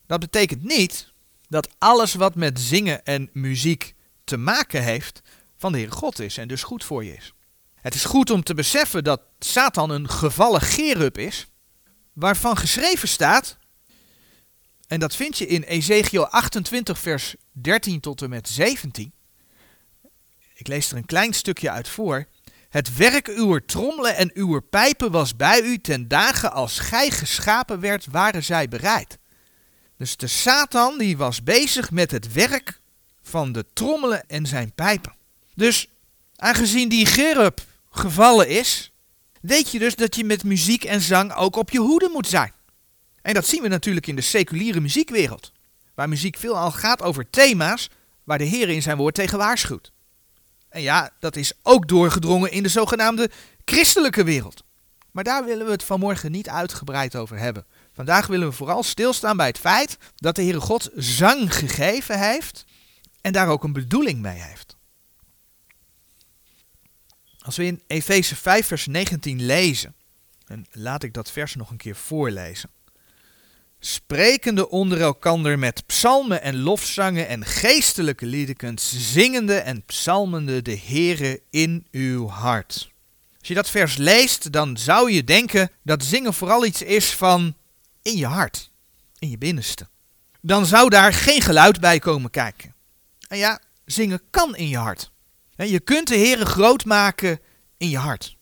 Dat 0.06 0.20
betekent 0.20 0.62
niet 0.62 1.12
dat 1.48 1.68
alles 1.78 2.14
wat 2.14 2.34
met 2.34 2.60
zingen 2.60 3.04
en 3.04 3.30
muziek 3.32 3.94
te 4.24 4.36
maken 4.36 4.82
heeft 4.82 5.20
van 5.56 5.72
de 5.72 5.78
Heere 5.78 5.92
God 5.92 6.18
is 6.18 6.38
en 6.38 6.48
dus 6.48 6.62
goed 6.62 6.84
voor 6.84 7.04
je 7.04 7.16
is. 7.16 7.32
Het 7.74 7.94
is 7.94 8.04
goed 8.04 8.30
om 8.30 8.42
te 8.42 8.54
beseffen 8.54 9.04
dat 9.04 9.20
Satan 9.38 9.90
een 9.90 10.08
gevallen 10.08 10.60
gerub 10.60 11.18
is, 11.18 11.46
waarvan 12.12 12.56
geschreven 12.56 13.08
staat 13.08 13.58
en 14.90 15.00
dat 15.00 15.16
vind 15.16 15.38
je 15.38 15.46
in 15.46 15.62
Ezekiel 15.62 16.26
28, 16.26 16.98
vers 16.98 17.34
13 17.52 18.00
tot 18.00 18.22
en 18.22 18.30
met 18.30 18.48
17. 18.48 19.12
Ik 20.54 20.66
lees 20.66 20.90
er 20.90 20.96
een 20.96 21.06
klein 21.06 21.32
stukje 21.32 21.70
uit 21.70 21.88
voor. 21.88 22.26
Het 22.70 22.96
werk 22.96 23.28
uw 23.28 23.58
trommelen 23.58 24.16
en 24.16 24.30
uw 24.34 24.60
pijpen 24.60 25.10
was 25.10 25.36
bij 25.36 25.62
u 25.62 25.78
ten 25.78 26.08
dagen 26.08 26.52
als 26.52 26.78
gij 26.78 27.10
geschapen 27.10 27.80
werd, 27.80 28.06
waren 28.10 28.44
zij 28.44 28.68
bereid. 28.68 29.18
Dus 29.96 30.16
de 30.16 30.26
Satan 30.26 30.98
die 30.98 31.16
was 31.16 31.42
bezig 31.42 31.90
met 31.90 32.10
het 32.10 32.32
werk 32.32 32.80
van 33.22 33.52
de 33.52 33.64
trommelen 33.72 34.28
en 34.28 34.46
zijn 34.46 34.72
pijpen. 34.74 35.14
Dus 35.54 35.88
aangezien 36.36 36.88
die 36.88 37.06
gerub 37.06 37.60
gevallen 37.90 38.48
is, 38.48 38.92
weet 39.40 39.70
je 39.70 39.78
dus 39.78 39.94
dat 39.94 40.16
je 40.16 40.24
met 40.24 40.44
muziek 40.44 40.84
en 40.84 41.00
zang 41.00 41.34
ook 41.34 41.56
op 41.56 41.70
je 41.70 41.78
hoede 41.78 42.10
moet 42.12 42.28
zijn. 42.28 42.52
En 43.22 43.34
dat 43.34 43.46
zien 43.46 43.62
we 43.62 43.68
natuurlijk 43.68 44.06
in 44.06 44.16
de 44.16 44.22
seculiere 44.22 44.80
muziekwereld, 44.80 45.52
waar 45.94 46.08
muziek 46.08 46.36
veelal 46.36 46.70
gaat 46.70 47.02
over 47.02 47.30
thema's 47.30 47.88
waar 48.24 48.38
de 48.38 48.44
Heer 48.44 48.68
in 48.68 48.82
zijn 48.82 48.96
woord 48.96 49.14
tegen 49.14 49.38
waarschuwt. 49.38 49.92
En 50.70 50.82
ja, 50.82 51.10
dat 51.18 51.36
is 51.36 51.52
ook 51.62 51.88
doorgedrongen 51.88 52.50
in 52.50 52.62
de 52.62 52.68
zogenaamde 52.68 53.30
christelijke 53.64 54.24
wereld. 54.24 54.62
Maar 55.10 55.24
daar 55.24 55.44
willen 55.44 55.66
we 55.66 55.72
het 55.72 55.84
vanmorgen 55.84 56.30
niet 56.30 56.48
uitgebreid 56.48 57.16
over 57.16 57.38
hebben. 57.38 57.66
Vandaag 57.92 58.26
willen 58.26 58.48
we 58.48 58.54
vooral 58.54 58.82
stilstaan 58.82 59.36
bij 59.36 59.46
het 59.46 59.58
feit 59.58 59.96
dat 60.16 60.36
de 60.36 60.42
Heere 60.42 60.60
God 60.60 60.90
zang 60.94 61.54
gegeven 61.54 62.18
heeft 62.18 62.64
en 63.20 63.32
daar 63.32 63.48
ook 63.48 63.64
een 63.64 63.72
bedoeling 63.72 64.20
mee 64.20 64.38
heeft. 64.38 64.76
Als 67.38 67.56
we 67.56 67.64
in 67.64 67.82
Efeze 67.86 68.36
5, 68.36 68.66
vers 68.66 68.86
19 68.86 69.46
lezen, 69.46 69.94
en 70.46 70.66
laat 70.70 71.02
ik 71.02 71.14
dat 71.14 71.30
vers 71.30 71.54
nog 71.54 71.70
een 71.70 71.76
keer 71.76 71.96
voorlezen. 71.96 72.70
Sprekende 73.82 74.68
onder 74.68 75.00
elkander 75.00 75.58
met 75.58 75.86
psalmen 75.86 76.42
en 76.42 76.58
lofzangen 76.58 77.28
en 77.28 77.44
geestelijke 77.44 78.26
liedekens, 78.26 79.12
zingende 79.12 79.54
en 79.54 79.84
psalmende 79.84 80.62
de 80.62 80.78
Heere 80.86 81.42
in 81.50 81.86
uw 81.90 82.28
hart. 82.28 82.90
Als 83.38 83.48
je 83.48 83.54
dat 83.54 83.70
vers 83.70 83.96
leest, 83.96 84.52
dan 84.52 84.76
zou 84.76 85.10
je 85.10 85.24
denken 85.24 85.70
dat 85.82 86.04
zingen 86.04 86.34
vooral 86.34 86.64
iets 86.64 86.82
is 86.82 87.10
van 87.14 87.56
in 88.02 88.16
je 88.16 88.26
hart, 88.26 88.70
in 89.18 89.30
je 89.30 89.38
binnenste. 89.38 89.88
Dan 90.40 90.66
zou 90.66 90.88
daar 90.88 91.12
geen 91.12 91.40
geluid 91.40 91.80
bij 91.80 91.98
komen 91.98 92.30
kijken. 92.30 92.74
En 93.28 93.38
ja, 93.38 93.60
zingen 93.84 94.22
kan 94.30 94.56
in 94.56 94.68
je 94.68 94.76
hart. 94.76 95.10
Je 95.56 95.80
kunt 95.80 96.08
de 96.08 96.16
Heere 96.16 96.46
groot 96.46 96.84
maken 96.84 97.40
in 97.76 97.88
je 97.88 97.98
hart. 97.98 98.36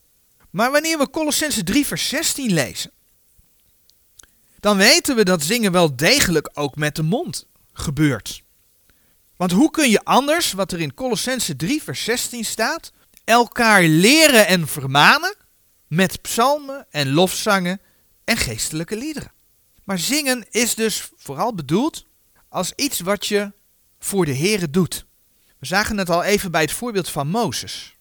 Maar 0.50 0.70
wanneer 0.70 0.98
we 0.98 1.10
Colossense 1.10 1.62
3 1.62 1.86
vers 1.86 2.08
16 2.08 2.52
lezen, 2.52 2.90
dan 4.60 4.76
weten 4.76 5.16
we 5.16 5.24
dat 5.24 5.42
zingen 5.42 5.72
wel 5.72 5.96
degelijk 5.96 6.50
ook 6.52 6.76
met 6.76 6.96
de 6.96 7.02
mond 7.02 7.46
gebeurt. 7.72 8.42
Want 9.36 9.52
hoe 9.52 9.70
kun 9.70 9.90
je 9.90 10.04
anders, 10.04 10.52
wat 10.52 10.72
er 10.72 10.80
in 10.80 10.94
Colossense 10.94 11.56
3 11.56 11.82
vers 11.82 12.04
16 12.04 12.44
staat, 12.44 12.92
elkaar 13.24 13.82
leren 13.82 14.46
en 14.46 14.68
vermanen 14.68 15.34
met 15.86 16.22
psalmen 16.22 16.86
en 16.90 17.12
lofzangen 17.12 17.80
en 18.24 18.36
geestelijke 18.36 18.96
liederen? 18.96 19.32
Maar 19.84 19.98
zingen 19.98 20.46
is 20.50 20.74
dus 20.74 21.10
vooral 21.16 21.54
bedoeld 21.54 22.04
als 22.48 22.72
iets 22.76 23.00
wat 23.00 23.26
je 23.26 23.52
voor 23.98 24.24
de 24.24 24.36
Here 24.36 24.70
doet. 24.70 25.06
We 25.58 25.66
zagen 25.66 25.98
het 25.98 26.10
al 26.10 26.22
even 26.22 26.50
bij 26.50 26.60
het 26.60 26.72
voorbeeld 26.72 27.08
van 27.08 27.28
Mozes. 27.28 27.96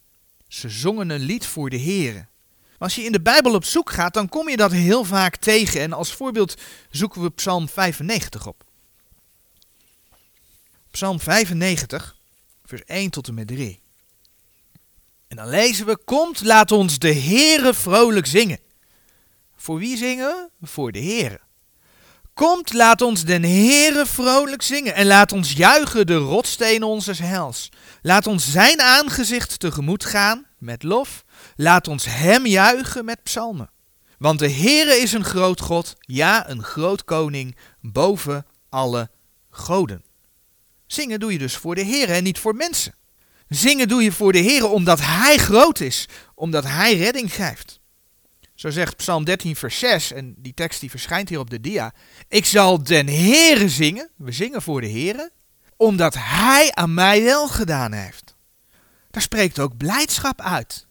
Ze 0.47 0.69
zongen 0.69 1.09
een 1.09 1.21
lied 1.21 1.45
voor 1.45 1.69
de 1.69 1.79
Here. 1.79 2.27
Als 2.77 2.95
je 2.95 3.03
in 3.03 3.11
de 3.11 3.21
Bijbel 3.21 3.53
op 3.53 3.63
zoek 3.63 3.91
gaat, 3.91 4.13
dan 4.13 4.29
kom 4.29 4.49
je 4.49 4.57
dat 4.57 4.71
heel 4.71 5.03
vaak 5.03 5.35
tegen. 5.35 5.81
En 5.81 5.93
als 5.93 6.13
voorbeeld 6.13 6.55
zoeken 6.89 7.21
we 7.21 7.29
Psalm 7.29 7.69
95 7.69 8.47
op. 8.47 8.63
Psalm 10.91 11.19
95, 11.19 12.15
vers 12.65 12.83
1 12.85 13.09
tot 13.09 13.27
en 13.27 13.33
met 13.33 13.47
3. 13.47 13.79
En 15.27 15.35
dan 15.35 15.49
lezen 15.49 15.85
we: 15.85 15.97
Komt, 15.97 16.41
laat 16.43 16.71
ons 16.71 16.99
de 16.99 17.13
Heere 17.13 17.73
vrolijk 17.73 18.25
zingen. 18.25 18.59
Voor 19.55 19.77
wie 19.77 19.97
zingen 19.97 20.49
we? 20.59 20.67
Voor 20.67 20.91
de 20.91 20.99
Heere. 20.99 21.39
Komt, 22.33 22.73
laat 22.73 23.01
ons 23.01 23.23
den 23.23 23.43
Heere 23.43 24.05
vrolijk 24.05 24.61
zingen 24.61 24.95
en 24.95 25.05
laat 25.05 25.31
ons 25.31 25.51
juichen 25.51 26.07
de 26.07 26.15
rotsteen 26.15 26.83
onzes 26.83 27.19
hels. 27.19 27.69
Laat 28.01 28.27
ons 28.27 28.51
zijn 28.51 28.81
aangezicht 28.81 29.59
tegemoet 29.59 30.05
gaan 30.05 30.45
met 30.57 30.83
lof. 30.83 31.25
Laat 31.59 31.87
ons 31.87 32.05
hem 32.05 32.45
juichen 32.45 33.05
met 33.05 33.23
psalmen. 33.23 33.69
Want 34.17 34.39
de 34.39 34.51
Heere 34.51 34.95
is 34.95 35.13
een 35.13 35.23
groot 35.23 35.61
God, 35.61 35.95
ja, 35.99 36.49
een 36.49 36.63
groot 36.63 37.03
koning 37.03 37.57
boven 37.81 38.45
alle 38.69 39.09
goden. 39.49 40.03
Zingen 40.87 41.19
doe 41.19 41.31
je 41.31 41.37
dus 41.37 41.55
voor 41.55 41.75
de 41.75 41.85
Heere 41.85 42.13
en 42.13 42.23
niet 42.23 42.39
voor 42.39 42.55
mensen. 42.55 42.95
Zingen 43.47 43.87
doe 43.87 44.03
je 44.03 44.11
voor 44.11 44.31
de 44.31 44.41
Heere 44.41 44.67
omdat 44.67 44.99
Hij 45.01 45.37
groot 45.37 45.79
is, 45.79 46.07
omdat 46.35 46.63
Hij 46.63 46.97
redding 46.97 47.33
geeft. 47.33 47.79
Zo 48.55 48.69
zegt 48.69 48.95
Psalm 48.95 49.23
13, 49.23 49.55
vers 49.55 49.79
6, 49.79 50.11
en 50.11 50.35
die 50.37 50.53
tekst 50.53 50.79
die 50.79 50.89
verschijnt 50.89 51.29
hier 51.29 51.39
op 51.39 51.49
de 51.49 51.61
dia. 51.61 51.93
Ik 52.27 52.45
zal 52.45 52.83
den 52.83 53.07
Heere 53.07 53.69
zingen, 53.69 54.09
we 54.15 54.31
zingen 54.31 54.61
voor 54.61 54.81
de 54.81 54.89
Heere, 54.89 55.31
omdat 55.75 56.15
Hij 56.17 56.71
aan 56.71 56.93
mij 56.93 57.23
wel 57.23 57.47
gedaan 57.47 57.91
heeft. 57.91 58.35
Daar 59.11 59.21
spreekt 59.21 59.59
ook 59.59 59.77
blijdschap 59.77 60.41
uit. 60.41 60.86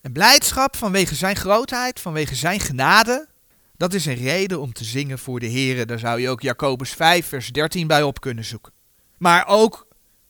En 0.00 0.12
blijdschap 0.12 0.76
vanwege 0.76 1.14
zijn 1.14 1.36
grootheid, 1.36 2.00
vanwege 2.00 2.34
zijn 2.34 2.60
genade, 2.60 3.28
dat 3.76 3.94
is 3.94 4.06
een 4.06 4.14
reden 4.14 4.60
om 4.60 4.72
te 4.72 4.84
zingen 4.84 5.18
voor 5.18 5.40
de 5.40 5.50
Heere. 5.50 5.86
Daar 5.86 5.98
zou 5.98 6.20
je 6.20 6.28
ook 6.28 6.40
Jacobus 6.40 6.90
5, 6.90 7.26
vers 7.26 7.48
13 7.48 7.86
bij 7.86 8.02
op 8.02 8.20
kunnen 8.20 8.44
zoeken. 8.44 8.72
Maar 9.18 9.46
ook 9.46 9.86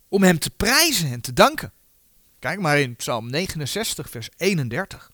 om 0.09 0.23
hem 0.23 0.39
te 0.39 0.51
prijzen 0.51 1.13
en 1.13 1.21
te 1.21 1.33
danken. 1.33 1.73
Kijk 2.39 2.61
maar 2.61 2.79
in 2.79 2.97
Psalm 2.97 3.31
69, 3.31 4.11
vers 4.11 4.29
31. 4.37 5.11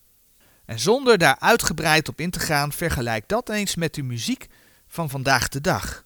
En 0.65 0.79
zonder 0.79 1.19
daar 1.19 1.37
uitgebreid 1.39 2.09
op 2.09 2.21
in 2.21 2.31
te 2.31 2.39
gaan, 2.39 2.73
vergelijk 2.73 3.29
dat 3.29 3.49
eens 3.49 3.75
met 3.75 3.95
de 3.95 4.03
muziek 4.03 4.47
van 4.89 5.11
vandaag 5.11 5.49
de 5.49 5.61
dag. 5.61 6.05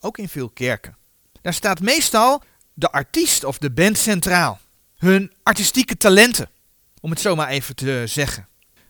Ook 0.00 0.18
in 0.18 0.28
veel 0.28 0.48
kerken. 0.48 0.96
Daar 1.42 1.54
staat 1.54 1.80
meestal 1.80 2.42
de 2.74 2.90
artiest 2.90 3.44
of 3.44 3.58
de 3.58 3.70
band 3.70 3.98
centraal. 3.98 4.60
Hun 4.96 5.32
artistieke 5.42 5.96
talenten, 5.96 6.50
om 7.00 7.10
het 7.10 7.20
zo 7.20 7.34
maar 7.34 7.48
even 7.48 7.76
te 7.76 8.02
zeggen. 8.06 8.48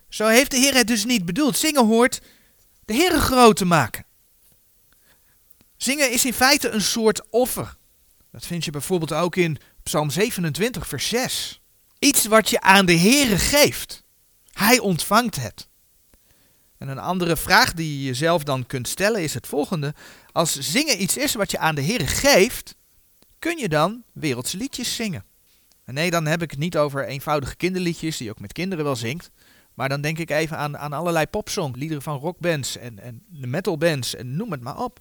Zo 0.09 0.27
heeft 0.27 0.51
de 0.51 0.57
Heer 0.57 0.73
het 0.73 0.87
dus 0.87 1.05
niet 1.05 1.25
bedoeld. 1.25 1.57
Zingen 1.57 1.85
hoort 1.85 2.21
de 2.85 2.93
Heer 2.93 3.19
groot 3.19 3.55
te 3.55 3.65
maken. 3.65 4.05
Zingen 5.77 6.11
is 6.11 6.25
in 6.25 6.33
feite 6.33 6.69
een 6.69 6.81
soort 6.81 7.29
offer. 7.29 7.77
Dat 8.31 8.45
vind 8.45 8.65
je 8.65 8.71
bijvoorbeeld 8.71 9.13
ook 9.13 9.35
in 9.35 9.57
Psalm 9.83 10.09
27, 10.09 10.87
vers 10.87 11.07
6. 11.07 11.61
Iets 11.99 12.25
wat 12.25 12.49
je 12.49 12.61
aan 12.61 12.85
de 12.85 12.97
Heere 12.97 13.37
geeft. 13.37 14.03
Hij 14.53 14.79
ontvangt 14.79 15.35
het. 15.35 15.67
En 16.77 16.87
een 16.87 16.99
andere 16.99 17.37
vraag 17.37 17.73
die 17.73 17.97
je 17.97 18.05
jezelf 18.05 18.43
dan 18.43 18.65
kunt 18.65 18.87
stellen 18.87 19.23
is 19.23 19.33
het 19.33 19.47
volgende. 19.47 19.93
Als 20.31 20.53
zingen 20.59 21.01
iets 21.01 21.17
is 21.17 21.33
wat 21.33 21.51
je 21.51 21.57
aan 21.57 21.75
de 21.75 21.81
Heer 21.81 22.07
geeft, 22.07 22.75
kun 23.39 23.57
je 23.57 23.69
dan 23.69 24.03
wereldse 24.13 24.57
liedjes 24.57 24.95
zingen? 24.95 25.25
Nee, 25.93 26.11
dan 26.11 26.25
heb 26.25 26.41
ik 26.41 26.49
het 26.49 26.59
niet 26.59 26.77
over 26.77 27.05
eenvoudige 27.05 27.55
kinderliedjes 27.55 28.17
die 28.17 28.25
je 28.25 28.31
ook 28.31 28.39
met 28.39 28.53
kinderen 28.53 28.85
wel 28.85 28.95
zingt. 28.95 29.31
Maar 29.73 29.89
dan 29.89 30.01
denk 30.01 30.17
ik 30.17 30.29
even 30.29 30.57
aan, 30.57 30.77
aan 30.77 30.93
allerlei 30.93 31.27
popsong, 31.27 31.75
liederen 31.75 32.03
van 32.03 32.17
rockbands 32.17 32.77
en, 32.77 32.99
en 32.99 33.23
metalbands 33.29 34.15
en 34.15 34.35
noem 34.35 34.51
het 34.51 34.61
maar 34.61 34.77
op. 34.77 34.99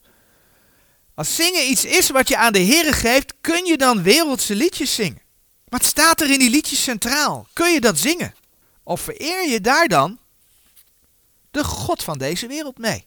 Als 1.14 1.34
zingen 1.34 1.70
iets 1.70 1.84
is 1.84 2.10
wat 2.10 2.28
je 2.28 2.36
aan 2.36 2.52
de 2.52 2.58
Heer 2.58 2.94
geeft, 2.94 3.34
kun 3.40 3.66
je 3.66 3.76
dan 3.76 4.02
wereldse 4.02 4.54
liedjes 4.54 4.94
zingen? 4.94 5.22
Wat 5.64 5.84
staat 5.84 6.20
er 6.20 6.30
in 6.30 6.38
die 6.38 6.50
liedjes 6.50 6.82
centraal? 6.82 7.46
Kun 7.52 7.72
je 7.72 7.80
dat 7.80 7.98
zingen? 7.98 8.34
Of 8.82 9.00
vereer 9.00 9.48
je 9.48 9.60
daar 9.60 9.88
dan 9.88 10.18
de 11.50 11.64
God 11.64 12.02
van 12.02 12.18
deze 12.18 12.46
wereld 12.46 12.78
mee? 12.78 13.04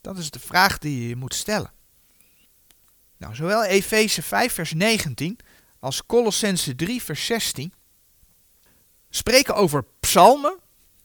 Dat 0.00 0.18
is 0.18 0.30
de 0.30 0.40
vraag 0.40 0.78
die 0.78 1.08
je 1.08 1.16
moet 1.16 1.34
stellen. 1.34 1.72
Nou, 3.16 3.34
zowel 3.34 3.64
Efeze 3.64 4.22
5 4.22 4.52
vers 4.52 4.72
19 4.72 5.38
als 5.80 6.06
Colossense 6.06 6.74
3 6.74 7.02
vers 7.02 7.26
16 7.26 7.72
spreken 9.10 9.54
over 9.54 9.84
psalmen, 10.00 10.58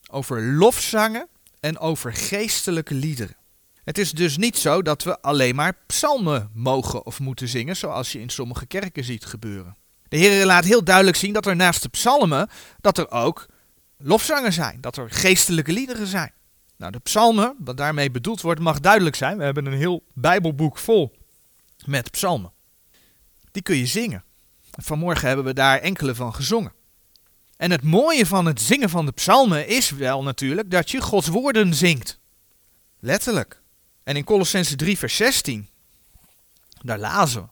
over 0.09 0.43
lofzangen 0.43 1.27
en 1.59 1.77
over 1.77 2.13
geestelijke 2.13 2.93
liederen. 2.93 3.37
Het 3.83 3.97
is 3.97 4.11
dus 4.11 4.37
niet 4.37 4.57
zo 4.57 4.81
dat 4.81 5.03
we 5.03 5.21
alleen 5.21 5.55
maar 5.55 5.77
psalmen 5.85 6.49
mogen 6.53 7.05
of 7.05 7.19
moeten 7.19 7.47
zingen, 7.47 7.75
zoals 7.75 8.11
je 8.11 8.19
in 8.19 8.29
sommige 8.29 8.65
kerken 8.65 9.03
ziet 9.03 9.25
gebeuren. 9.25 9.77
De 10.07 10.17
Heer 10.17 10.45
laat 10.45 10.63
heel 10.63 10.83
duidelijk 10.83 11.17
zien 11.17 11.33
dat 11.33 11.45
er 11.45 11.55
naast 11.55 11.81
de 11.81 11.89
psalmen, 11.89 12.49
dat 12.81 12.97
er 12.97 13.11
ook 13.11 13.45
lofzangen 13.97 14.53
zijn, 14.53 14.81
dat 14.81 14.97
er 14.97 15.11
geestelijke 15.11 15.71
liederen 15.71 16.07
zijn. 16.07 16.31
Nou, 16.77 16.91
de 16.91 16.99
psalmen, 16.99 17.55
wat 17.59 17.77
daarmee 17.77 18.11
bedoeld 18.11 18.41
wordt, 18.41 18.59
mag 18.59 18.79
duidelijk 18.79 19.15
zijn. 19.15 19.37
We 19.37 19.43
hebben 19.43 19.65
een 19.65 19.77
heel 19.77 20.03
Bijbelboek 20.13 20.77
vol 20.77 21.15
met 21.85 22.11
psalmen. 22.11 22.51
Die 23.51 23.61
kun 23.61 23.75
je 23.75 23.85
zingen. 23.85 24.23
Vanmorgen 24.75 25.27
hebben 25.27 25.45
we 25.45 25.53
daar 25.53 25.79
enkele 25.79 26.15
van 26.15 26.33
gezongen. 26.33 26.73
En 27.57 27.71
het 27.71 27.83
mooie 27.83 28.25
van 28.25 28.45
het 28.45 28.61
zingen 28.61 28.89
van 28.89 29.05
de 29.05 29.11
psalmen 29.11 29.67
is 29.67 29.89
wel 29.89 30.23
natuurlijk 30.23 30.71
dat 30.71 30.91
je 30.91 31.01
Gods 31.01 31.27
woorden 31.27 31.73
zingt. 31.73 32.19
Letterlijk. 32.99 33.61
En 34.03 34.15
in 34.15 34.23
Colossense 34.23 34.75
3 34.75 34.97
vers 34.97 35.15
16, 35.15 35.69
daar 36.81 36.99
lazen 36.99 37.41
we. 37.41 37.47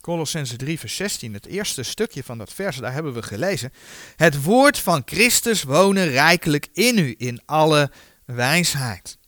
Colossense 0.00 0.56
3 0.56 0.78
vers 0.78 0.96
16, 0.96 1.32
het 1.32 1.46
eerste 1.46 1.82
stukje 1.82 2.24
van 2.24 2.38
dat 2.38 2.52
vers, 2.52 2.76
daar 2.76 2.92
hebben 2.92 3.12
we 3.12 3.22
gelezen. 3.22 3.72
Het 4.16 4.42
woord 4.42 4.78
van 4.78 5.02
Christus 5.04 5.62
wonen 5.62 6.08
rijkelijk 6.08 6.68
in 6.72 6.98
u, 6.98 7.14
in 7.18 7.42
alle 7.46 7.90
wijsheid. 8.24 9.18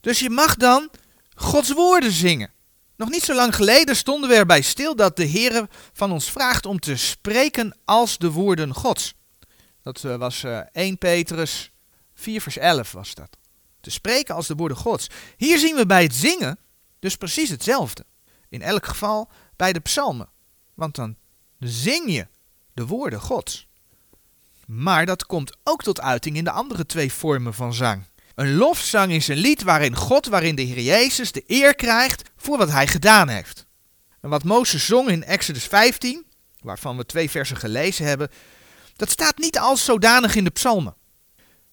Dus 0.00 0.18
je 0.18 0.30
mag 0.30 0.56
dan 0.56 0.90
Gods 1.34 1.72
woorden 1.72 2.12
zingen. 2.12 2.53
Nog 2.96 3.10
niet 3.10 3.22
zo 3.22 3.34
lang 3.34 3.54
geleden 3.54 3.96
stonden 3.96 4.30
we 4.30 4.36
erbij 4.36 4.62
stil 4.62 4.96
dat 4.96 5.16
de 5.16 5.24
Heer 5.24 5.66
van 5.92 6.12
ons 6.12 6.30
vraagt 6.30 6.66
om 6.66 6.78
te 6.78 6.96
spreken 6.96 7.78
als 7.84 8.18
de 8.18 8.30
woorden 8.30 8.74
Gods. 8.74 9.14
Dat 9.82 10.04
eh, 10.04 10.16
was 10.16 10.44
1 10.44 10.68
eh, 10.72 10.92
Petrus 10.98 11.70
4 12.14 12.40
vers 12.40 12.56
11 12.58 12.92
was 12.92 13.14
dat. 13.14 13.36
Te 13.80 13.90
spreken 13.90 14.34
als 14.34 14.46
de 14.46 14.54
woorden 14.54 14.76
Gods. 14.76 15.06
Hier 15.36 15.58
zien 15.58 15.76
we 15.76 15.86
bij 15.86 16.02
het 16.02 16.14
zingen 16.14 16.58
dus 16.98 17.16
precies 17.16 17.50
hetzelfde. 17.50 18.04
In 18.48 18.62
elk 18.62 18.86
geval 18.86 19.30
bij 19.56 19.72
de 19.72 19.80
psalmen. 19.80 20.28
Want 20.74 20.94
dan 20.94 21.16
zing 21.58 22.12
je 22.12 22.26
de 22.74 22.86
woorden 22.86 23.20
Gods. 23.20 23.66
Maar 24.66 25.06
dat 25.06 25.26
komt 25.26 25.56
ook 25.62 25.82
tot 25.82 26.00
uiting 26.00 26.36
in 26.36 26.44
de 26.44 26.50
andere 26.50 26.86
twee 26.86 27.12
vormen 27.12 27.54
van 27.54 27.74
zang. 27.74 28.04
Een 28.34 28.54
lofzang 28.54 29.12
is 29.12 29.28
een 29.28 29.36
lied 29.36 29.62
waarin 29.62 29.96
God, 29.96 30.26
waarin 30.26 30.54
de 30.54 30.62
Heer 30.62 30.80
Jezus 30.80 31.32
de 31.32 31.44
eer 31.46 31.74
krijgt 31.74 32.30
voor 32.44 32.58
wat 32.58 32.70
hij 32.70 32.86
gedaan 32.86 33.28
heeft. 33.28 33.66
En 34.20 34.28
wat 34.28 34.44
Mozes 34.44 34.86
zong 34.86 35.08
in 35.08 35.24
Exodus 35.24 35.64
15, 35.64 36.24
waarvan 36.60 36.96
we 36.96 37.06
twee 37.06 37.30
versen 37.30 37.56
gelezen 37.56 38.06
hebben, 38.06 38.30
dat 38.96 39.10
staat 39.10 39.38
niet 39.38 39.58
als 39.58 39.84
zodanig 39.84 40.34
in 40.36 40.44
de 40.44 40.50
psalmen. 40.50 40.96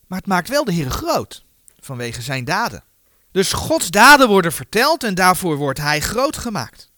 Maar 0.08 0.18
het 0.18 0.28
maakt 0.28 0.50
wel 0.50 0.63
de 0.63 0.72
Heer 0.72 0.90
groot, 0.90 1.46
vanwege 1.80 2.22
zijn 2.22 2.46
daden. 2.46 2.84
Dus 3.32 3.54
Gods 3.54 3.90
daden 3.90 4.28
worden 4.28 4.54
verteld 4.54 5.04
en 5.04 5.16
daarvoor 5.16 5.56
wordt 5.56 5.80
hij 5.80 6.00
groot 6.00 6.38
gemaakt. 6.38 6.92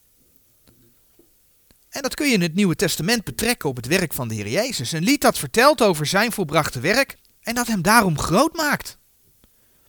En 1.90 2.02
dat 2.02 2.16
kun 2.16 2.28
je 2.28 2.34
in 2.34 2.42
het 2.42 2.56
Nieuwe 2.56 2.76
Testament 2.76 3.24
betrekken 3.24 3.70
op 3.70 3.76
het 3.76 3.86
werk 3.88 4.14
van 4.14 4.28
de 4.28 4.36
Heer 4.36 4.48
Jezus. 4.48 4.92
Een 4.92 5.04
lied 5.04 5.22
dat 5.22 5.38
vertelt 5.38 5.82
over 5.82 6.06
zijn 6.06 6.32
volbrachte 6.32 6.80
werk 6.80 7.18
en 7.42 7.56
dat 7.56 7.68
hem 7.68 7.82
daarom 7.82 8.20
groot 8.20 8.56
maakt. 8.56 8.98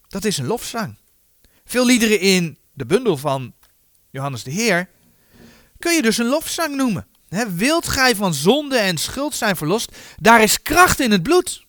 Dat 0.09 0.25
is 0.25 0.39
een 0.39 0.47
lofzang. 0.47 0.99
Veel 1.65 1.87
liederen 1.87 2.21
in 2.21 2.59
de 2.73 2.87
bundel 2.87 3.17
van 3.17 3.55
Johannes 4.15 4.43
de 4.43 4.51
Heer 4.51 4.89
kun 5.79 5.95
je 5.95 6.03
dus 6.03 6.19
een 6.19 6.27
lofzang 6.27 6.77
noemen. 6.77 7.07
wilt 7.57 7.89
gij 7.89 8.17
van 8.17 8.35
zonde 8.35 8.77
en 8.77 8.99
schuld 8.99 9.35
zijn 9.35 9.57
verlost, 9.57 9.97
daar 10.17 10.43
is 10.43 10.63
kracht 10.63 11.01
in 11.01 11.11
het 11.11 11.23
bloed. 11.23 11.67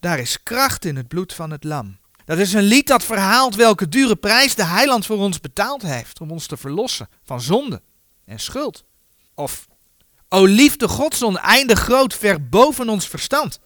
Daar 0.00 0.18
is 0.18 0.42
kracht 0.42 0.84
in 0.84 0.96
het 0.96 1.08
bloed 1.08 1.34
van 1.34 1.50
het 1.50 1.64
lam. 1.64 1.98
Dat 2.24 2.38
is 2.38 2.52
een 2.52 2.62
lied 2.62 2.86
dat 2.86 3.04
verhaalt 3.04 3.54
welke 3.54 3.88
dure 3.88 4.16
prijs 4.16 4.54
de 4.54 4.64
heiland 4.64 5.06
voor 5.06 5.16
ons 5.16 5.40
betaald 5.40 5.82
heeft 5.82 6.20
om 6.20 6.30
ons 6.30 6.46
te 6.46 6.56
verlossen 6.56 7.08
van 7.24 7.40
zonde 7.40 7.82
en 8.24 8.40
schuld. 8.40 8.84
Of, 9.34 9.66
o 10.28 10.44
liefde 10.44 10.88
Gods 10.88 11.22
oneindig 11.22 11.78
groot, 11.78 12.14
ver 12.14 12.48
boven 12.48 12.88
ons 12.88 13.08
verstand. 13.08 13.60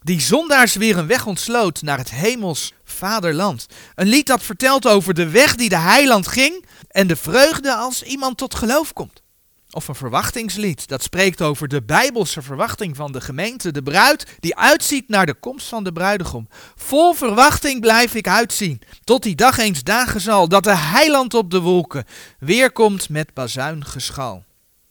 Die 0.00 0.20
zondaars 0.20 0.74
weer 0.74 0.98
een 0.98 1.06
weg 1.06 1.26
ontsloot 1.26 1.82
naar 1.82 1.98
het 1.98 2.10
hemels 2.10 2.72
vaderland. 2.84 3.66
Een 3.94 4.08
lied 4.08 4.26
dat 4.26 4.42
vertelt 4.42 4.86
over 4.86 5.14
de 5.14 5.28
weg 5.28 5.54
die 5.54 5.68
de 5.68 5.76
heiland 5.76 6.28
ging 6.28 6.66
en 6.88 7.06
de 7.06 7.16
vreugde 7.16 7.74
als 7.74 8.02
iemand 8.02 8.36
tot 8.36 8.54
geloof 8.54 8.92
komt. 8.92 9.22
Of 9.70 9.88
een 9.88 9.94
verwachtingslied 9.94 10.88
dat 10.88 11.02
spreekt 11.02 11.42
over 11.42 11.68
de 11.68 11.82
bijbelse 11.82 12.42
verwachting 12.42 12.96
van 12.96 13.12
de 13.12 13.20
gemeente, 13.20 13.70
de 13.70 13.82
bruid 13.82 14.26
die 14.40 14.56
uitziet 14.56 15.08
naar 15.08 15.26
de 15.26 15.34
komst 15.34 15.66
van 15.66 15.84
de 15.84 15.92
bruidegom. 15.92 16.48
Vol 16.76 17.12
verwachting 17.14 17.80
blijf 17.80 18.14
ik 18.14 18.28
uitzien, 18.28 18.80
tot 19.04 19.22
die 19.22 19.34
dag 19.34 19.58
eens 19.58 19.82
dagen 19.82 20.20
zal, 20.20 20.48
dat 20.48 20.64
de 20.64 20.76
heiland 20.76 21.34
op 21.34 21.50
de 21.50 21.60
wolken 21.60 22.04
weerkomt 22.38 23.08
met 23.08 23.34
bazuingeschal. 23.34 24.44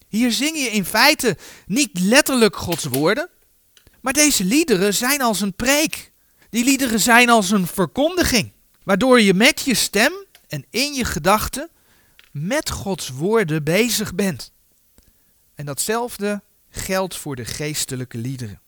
Hier 0.07 0.31
zing 0.31 0.57
je 0.57 0.69
in 0.69 0.85
feite 0.85 1.37
niet 1.65 1.99
letterlijk 1.99 2.55
Gods 2.55 2.83
woorden, 2.85 3.29
maar 4.07 4.15
deze 4.15 4.43
liederen 4.43 4.93
zijn 4.93 5.21
als 5.21 5.41
een 5.41 5.53
preek. 5.53 6.11
Die 6.49 6.63
liederen 6.63 6.99
zijn 6.99 7.29
als 7.29 7.51
een 7.51 7.67
verkondiging, 7.67 8.51
waardoor 8.83 9.21
je 9.21 9.33
met 9.33 9.61
je 9.61 9.73
stem 9.73 10.13
en 10.47 10.65
in 10.69 10.93
je 10.93 11.05
gedachten 11.05 11.69
met 12.31 12.69
Gods 12.69 13.09
woorden 13.09 13.63
bezig 13.63 14.15
bent. 14.15 14.51
En 15.55 15.65
datzelfde 15.65 16.41
geldt 16.69 17.15
voor 17.15 17.35
de 17.35 17.45
geestelijke 17.45 18.17
liederen. 18.17 18.61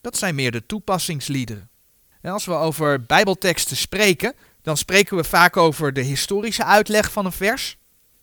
Dat 0.00 0.16
zijn 0.16 0.34
meer 0.34 0.50
de 0.50 0.66
toepassingsliederen. 0.66 1.70
En 2.20 2.32
als 2.32 2.44
we 2.44 2.52
over 2.52 3.02
Bijbelteksten 3.02 3.76
spreken, 3.76 4.34
dan 4.62 4.76
spreken 4.76 5.16
we 5.16 5.24
vaak 5.24 5.56
over 5.56 5.92
de 5.92 6.02
historische 6.02 6.64
uitleg 6.64 7.12
van 7.12 7.24
een 7.26 7.32
vers. 7.32 7.76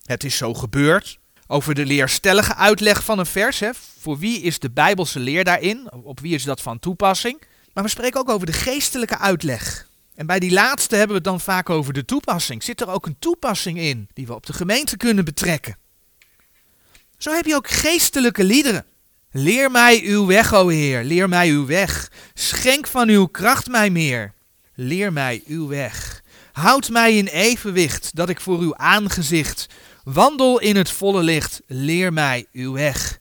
Het 0.04 0.24
is 0.24 0.36
zo 0.36 0.54
gebeurd. 0.54 1.19
Over 1.52 1.74
de 1.74 1.86
leerstellige 1.86 2.54
uitleg 2.54 3.04
van 3.04 3.18
een 3.18 3.26
vers. 3.26 3.58
Hè. 3.58 3.70
Voor 3.98 4.18
wie 4.18 4.40
is 4.40 4.58
de 4.58 4.70
Bijbelse 4.70 5.18
leer 5.18 5.44
daarin? 5.44 5.92
Op 5.92 6.20
wie 6.20 6.34
is 6.34 6.42
dat 6.42 6.60
van 6.60 6.78
toepassing? 6.78 7.42
Maar 7.72 7.84
we 7.84 7.90
spreken 7.90 8.20
ook 8.20 8.28
over 8.28 8.46
de 8.46 8.52
geestelijke 8.52 9.18
uitleg. 9.18 9.86
En 10.14 10.26
bij 10.26 10.38
die 10.38 10.52
laatste 10.52 10.96
hebben 10.96 11.16
we 11.16 11.22
het 11.22 11.30
dan 11.30 11.40
vaak 11.40 11.70
over 11.70 11.92
de 11.92 12.04
toepassing. 12.04 12.62
Zit 12.62 12.80
er 12.80 12.88
ook 12.88 13.06
een 13.06 13.16
toepassing 13.18 13.78
in 13.78 14.08
die 14.12 14.26
we 14.26 14.34
op 14.34 14.46
de 14.46 14.52
gemeente 14.52 14.96
kunnen 14.96 15.24
betrekken? 15.24 15.76
Zo 17.18 17.32
heb 17.32 17.46
je 17.46 17.54
ook 17.54 17.70
geestelijke 17.70 18.44
liederen. 18.44 18.84
Leer 19.30 19.70
mij 19.70 20.02
uw 20.04 20.26
weg, 20.26 20.54
o 20.54 20.68
Heer, 20.68 21.04
leer 21.04 21.28
mij 21.28 21.48
uw 21.48 21.66
weg. 21.66 22.10
Schenk 22.34 22.86
van 22.86 23.08
uw 23.08 23.26
kracht 23.26 23.68
mij 23.68 23.90
meer. 23.90 24.32
Leer 24.74 25.12
mij 25.12 25.42
uw 25.46 25.68
weg. 25.68 26.22
Houd 26.52 26.88
mij 26.88 27.16
in 27.16 27.26
evenwicht, 27.26 28.10
dat 28.14 28.28
ik 28.28 28.40
voor 28.40 28.58
uw 28.58 28.76
aangezicht 28.76 29.66
wandel 30.04 30.60
in 30.60 30.76
het 30.76 30.90
volle 30.90 31.22
licht. 31.22 31.60
Leer 31.66 32.12
mij 32.12 32.46
uw 32.52 32.72
weg. 32.72 33.18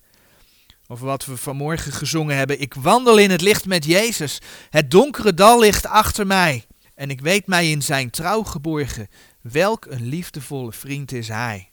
Of 0.87 0.99
wat 0.99 1.25
we 1.25 1.37
vanmorgen 1.37 1.91
gezongen 1.91 2.35
hebben. 2.35 2.61
Ik 2.61 2.73
wandel 2.73 3.17
in 3.17 3.31
het 3.31 3.41
licht 3.41 3.65
met 3.65 3.85
Jezus. 3.85 4.41
Het 4.69 4.91
donkere 4.91 5.33
dal 5.33 5.59
ligt 5.59 5.85
achter 5.85 6.27
mij. 6.27 6.65
En 6.95 7.09
ik 7.09 7.21
weet 7.21 7.47
mij 7.47 7.71
in 7.71 7.81
zijn 7.81 8.09
trouw 8.09 8.43
geborgen. 8.43 9.07
Welk 9.41 9.85
een 9.85 10.05
liefdevolle 10.05 10.71
vriend 10.71 11.11
is 11.11 11.27
hij. 11.27 11.69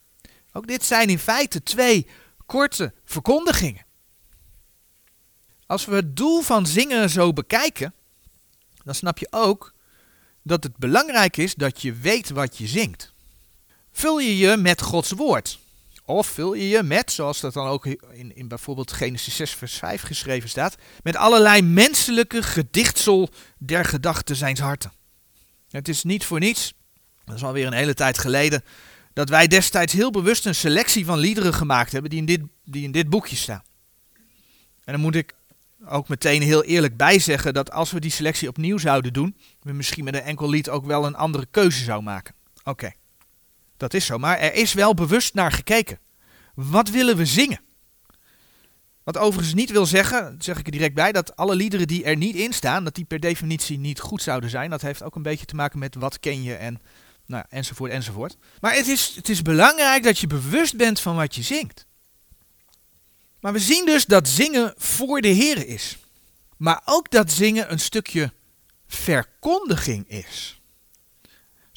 Ook 0.53 0.67
dit 0.67 0.85
zijn 0.85 1.09
in 1.09 1.19
feite 1.19 1.63
twee 1.63 2.07
korte 2.47 2.93
verkondigingen. 3.05 3.85
Als 5.67 5.85
we 5.85 5.95
het 5.95 6.17
doel 6.17 6.41
van 6.41 6.67
zingen 6.67 7.11
zo 7.11 7.33
bekijken, 7.33 7.95
dan 8.85 8.95
snap 8.95 9.19
je 9.19 9.27
ook 9.31 9.75
dat 10.43 10.63
het 10.63 10.77
belangrijk 10.77 11.37
is 11.37 11.55
dat 11.55 11.83
je 11.83 11.93
weet 11.93 12.31
wat 12.31 12.59
je 12.59 12.67
zingt. 12.67 13.15
Vul 13.99 14.19
je 14.19 14.37
je 14.37 14.57
met 14.57 14.83
Gods 14.83 15.11
woord? 15.11 15.59
Of 16.05 16.27
vul 16.27 16.55
je 16.55 16.69
je 16.69 16.83
met, 16.83 17.13
zoals 17.13 17.41
dat 17.41 17.53
dan 17.53 17.67
ook 17.67 17.87
in, 17.87 18.37
in 18.37 18.49
bijvoorbeeld 18.49 18.93
Genesis 18.93 19.37
6 19.37 19.51
vers 19.51 19.75
5 19.75 20.03
geschreven 20.03 20.49
staat, 20.49 20.77
met 21.03 21.17
allerlei 21.17 21.63
menselijke 21.63 22.43
gedichtsel 22.43 23.29
der 23.59 23.85
gedachten 23.85 24.37
zijns 24.37 24.61
harten. 24.61 24.93
Het 25.71 25.89
is 25.89 26.03
niet 26.03 26.25
voor 26.25 26.39
niets, 26.39 26.75
dat 27.25 27.37
is 27.37 27.45
alweer 27.45 27.67
een 27.67 27.73
hele 27.73 27.95
tijd 27.95 28.19
geleden, 28.19 28.65
dat 29.13 29.29
wij 29.29 29.47
destijds 29.47 29.93
heel 29.93 30.11
bewust 30.11 30.47
een 30.47 30.55
selectie 30.55 31.05
van 31.05 31.19
liederen 31.19 31.55
gemaakt 31.55 31.93
hebben 31.93 32.11
die 32.11 32.19
in 32.19 32.27
dit, 32.27 32.41
die 32.65 32.85
in 32.85 32.93
dit 32.93 33.09
boekje 33.09 33.37
staan. 33.37 33.63
En 34.85 34.93
dan 34.93 35.01
moet 35.01 35.15
ik 35.15 35.35
ook 35.87 36.09
meteen 36.09 36.43
heel 36.43 36.65
eerlijk 36.65 36.97
bijzeggen 36.97 37.55
dat 37.55 37.71
als 37.71 37.91
we 37.91 38.01
die 38.01 38.11
selectie 38.11 38.49
opnieuw 38.49 38.79
zouden 38.79 39.13
doen, 39.13 39.37
we 39.63 39.73
misschien 39.73 40.05
met 40.05 40.15
een 40.15 40.23
enkel 40.23 40.49
lied 40.49 40.69
ook 40.69 40.85
wel 40.85 41.07
een 41.07 41.17
andere 41.17 41.47
keuze 41.51 41.85
zouden 41.85 42.11
maken. 42.13 42.35
Oké, 42.65 42.93
dat 43.77 43.95
is 43.95 44.07
zo, 44.07 44.19
maar 44.19 44.39
er 44.39 44.55
is 44.55 44.73
wel 44.73 44.95
bewust 44.95 45.35
naar 45.35 45.53
gekeken. 45.53 45.99
Wat 46.55 46.91
willen 46.91 47.17
we 47.17 47.27
zingen? 47.27 47.61
Wat 49.05 49.19
overigens 49.19 49.55
niet 49.55 49.71
wil 49.71 49.87
zeggen, 49.87 50.37
zeg 50.39 50.59
ik 50.59 50.67
er 50.67 50.73
direct 50.73 50.95
bij, 50.95 51.13
dat 51.13 51.37
alle 51.37 51.55
liederen 51.55 51.87
die 51.87 52.05
er 52.05 52.17
niet 52.17 52.35
in 52.35 52.53
staan, 52.53 52.85
dat 52.85 52.95
die 52.95 53.05
per 53.05 53.21
definitie 53.21 53.79
niet 53.79 54.01
goed 54.01 54.23
zouden 54.23 54.51
zijn. 54.51 54.71
Dat 54.71 54.83
heeft 54.83 55.03
ook 55.03 55.15
een 55.15 55.23
beetje 55.23 55.47
te 55.47 55.55
maken 55.55 55.79
met 55.79 55.95
wat 55.95 56.21
ken 56.21 56.43
je 56.43 56.55
en 56.55 56.81
nou, 57.27 57.45
enzovoort, 57.49 57.91
enzovoort. 57.91 58.37
Maar 58.61 58.75
het 58.75 58.87
is, 58.87 59.13
het 59.17 59.29
is 59.29 59.43
belangrijk 59.43 60.03
dat 60.03 60.19
je 60.19 60.27
bewust 60.27 60.77
bent 60.77 61.01
van 61.01 61.17
wat 61.17 61.35
je 61.35 61.43
zingt. 61.43 61.87
Maar 63.41 63.53
we 63.53 63.59
zien 63.59 63.87
dus 63.87 64.05
dat 64.05 64.29
zingen 64.29 64.75
voor 64.77 65.21
de 65.21 65.29
Heer 65.29 65.67
is. 65.67 65.97
Maar 66.57 66.83
ook 66.85 67.11
dat 67.11 67.33
zingen 67.33 67.73
een 67.73 67.81
stukje 67.81 68.33
verkondiging 68.87 70.09
is. 70.09 70.61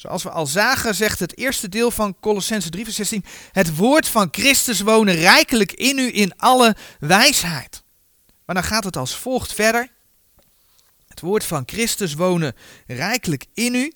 Zoals 0.00 0.22
we 0.22 0.30
al 0.30 0.46
zagen, 0.46 0.94
zegt 0.94 1.18
het 1.18 1.38
eerste 1.38 1.68
deel 1.68 1.90
van 1.90 2.16
Colossense 2.20 2.70
3, 2.70 2.84
vers 2.84 2.96
16: 2.96 3.24
Het 3.52 3.76
woord 3.76 4.08
van 4.08 4.28
Christus 4.30 4.80
wonen 4.80 5.14
rijkelijk 5.14 5.72
in 5.72 5.98
u 5.98 6.14
in 6.14 6.32
alle 6.36 6.76
wijsheid. 7.00 7.82
Maar 8.44 8.54
dan 8.54 8.64
gaat 8.64 8.84
het 8.84 8.96
als 8.96 9.16
volgt 9.16 9.54
verder. 9.54 9.90
Het 11.08 11.20
woord 11.20 11.44
van 11.44 11.62
Christus 11.66 12.14
wonen 12.14 12.54
rijkelijk 12.86 13.44
in 13.54 13.74
u 13.74 13.92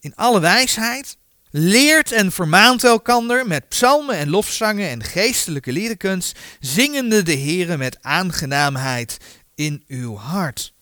in 0.00 0.14
alle 0.16 0.40
wijsheid, 0.40 1.16
leert 1.50 2.12
en 2.12 2.32
vermaant 2.32 2.84
elkander 2.84 3.46
met 3.46 3.68
psalmen 3.68 4.16
en 4.16 4.30
lofzangen 4.30 4.88
en 4.88 5.04
geestelijke 5.04 5.72
liederkunst, 5.72 6.38
zingende 6.60 7.22
de 7.22 7.36
Here 7.38 7.76
met 7.76 8.02
aangenaamheid 8.02 9.16
in 9.54 9.84
uw 9.86 10.16
hart. 10.16 10.72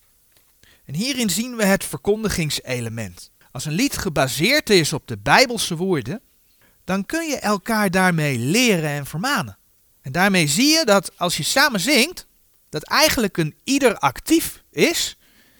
En 0.84 0.94
hierin 0.94 1.30
zien 1.30 1.56
we 1.56 1.64
het 1.64 1.84
verkondigingselement. 1.84 3.30
Als 3.56 3.64
een 3.64 3.72
lied 3.72 3.98
gebaseerd 3.98 4.70
is 4.70 4.92
op 4.92 5.06
de 5.06 5.18
Bijbelse 5.18 5.76
woorden, 5.76 6.20
dan 6.84 7.06
kun 7.06 7.28
je 7.28 7.38
elkaar 7.38 7.90
daarmee 7.90 8.38
leren 8.38 8.90
en 8.90 9.06
vermanen. 9.06 9.58
En 10.00 10.12
daarmee 10.12 10.46
zie 10.46 10.66
je 10.66 10.84
dat 10.84 11.18
als 11.18 11.36
je 11.36 11.42
samen 11.42 11.80
zingt, 11.80 12.26
dat 12.68 12.82
eigenlijk 12.82 13.36
een 13.36 13.54
ieder 13.64 13.98
actief 13.98 14.62
is 14.70 15.16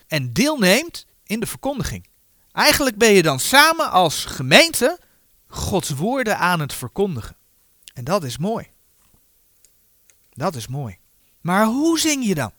en 0.06 0.32
deelneemt 0.32 1.06
in 1.24 1.40
de 1.40 1.46
verkondiging. 1.46 2.08
Eigenlijk 2.52 2.96
ben 2.96 3.12
je 3.12 3.22
dan 3.22 3.40
samen 3.40 3.90
als 3.90 4.24
gemeente 4.24 4.98
Gods 5.46 5.90
woorden 5.90 6.38
aan 6.38 6.60
het 6.60 6.72
verkondigen. 6.72 7.36
En 7.94 8.04
dat 8.04 8.24
is 8.24 8.38
mooi. 8.38 8.70
Dat 10.32 10.54
is 10.54 10.66
mooi. 10.66 10.98
Maar 11.40 11.66
hoe 11.66 11.98
zing 11.98 12.26
je 12.26 12.34
dan? 12.34 12.52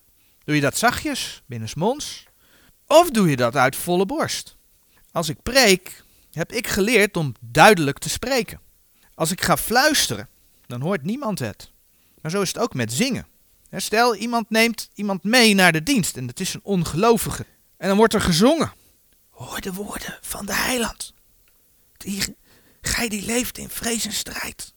Doe 0.43 0.55
je 0.55 0.61
dat 0.61 0.77
zachtjes, 0.77 1.43
binnensmonds? 1.45 2.25
Of 2.87 3.09
doe 3.09 3.29
je 3.29 3.35
dat 3.35 3.55
uit 3.55 3.75
volle 3.75 4.05
borst? 4.05 4.56
Als 5.17 5.29
ik 5.29 5.41
preek, 5.43 6.03
heb 6.31 6.51
ik 6.51 6.67
geleerd 6.67 7.17
om 7.17 7.33
duidelijk 7.39 7.97
te 7.97 8.09
spreken. 8.09 8.59
Als 9.13 9.31
ik 9.31 9.41
ga 9.41 9.57
fluisteren, 9.57 10.29
dan 10.65 10.81
hoort 10.81 11.03
niemand 11.03 11.39
het. 11.39 11.71
Maar 12.21 12.31
zo 12.31 12.41
is 12.41 12.47
het 12.47 12.57
ook 12.57 12.73
met 12.73 12.93
zingen. 12.93 13.27
Stel, 13.71 14.15
iemand 14.15 14.49
neemt 14.49 14.89
iemand 14.93 15.23
mee 15.23 15.53
naar 15.53 15.71
de 15.71 15.83
dienst 15.83 16.17
en 16.17 16.27
het 16.27 16.39
is 16.39 16.53
een 16.53 16.63
ongelovige. 16.63 17.45
En 17.77 17.87
dan 17.87 17.97
wordt 17.97 18.13
er 18.13 18.21
gezongen. 18.21 18.73
Hoor 19.29 19.61
de 19.61 19.73
woorden 19.73 20.17
van 20.21 20.45
de 20.45 20.53
heiland. 20.53 21.13
Die, 21.97 22.35
gij 22.81 23.09
die 23.09 23.25
leeft 23.25 23.57
in 23.57 23.69
vrees 23.69 24.05
en 24.05 24.13
strijd. 24.13 24.73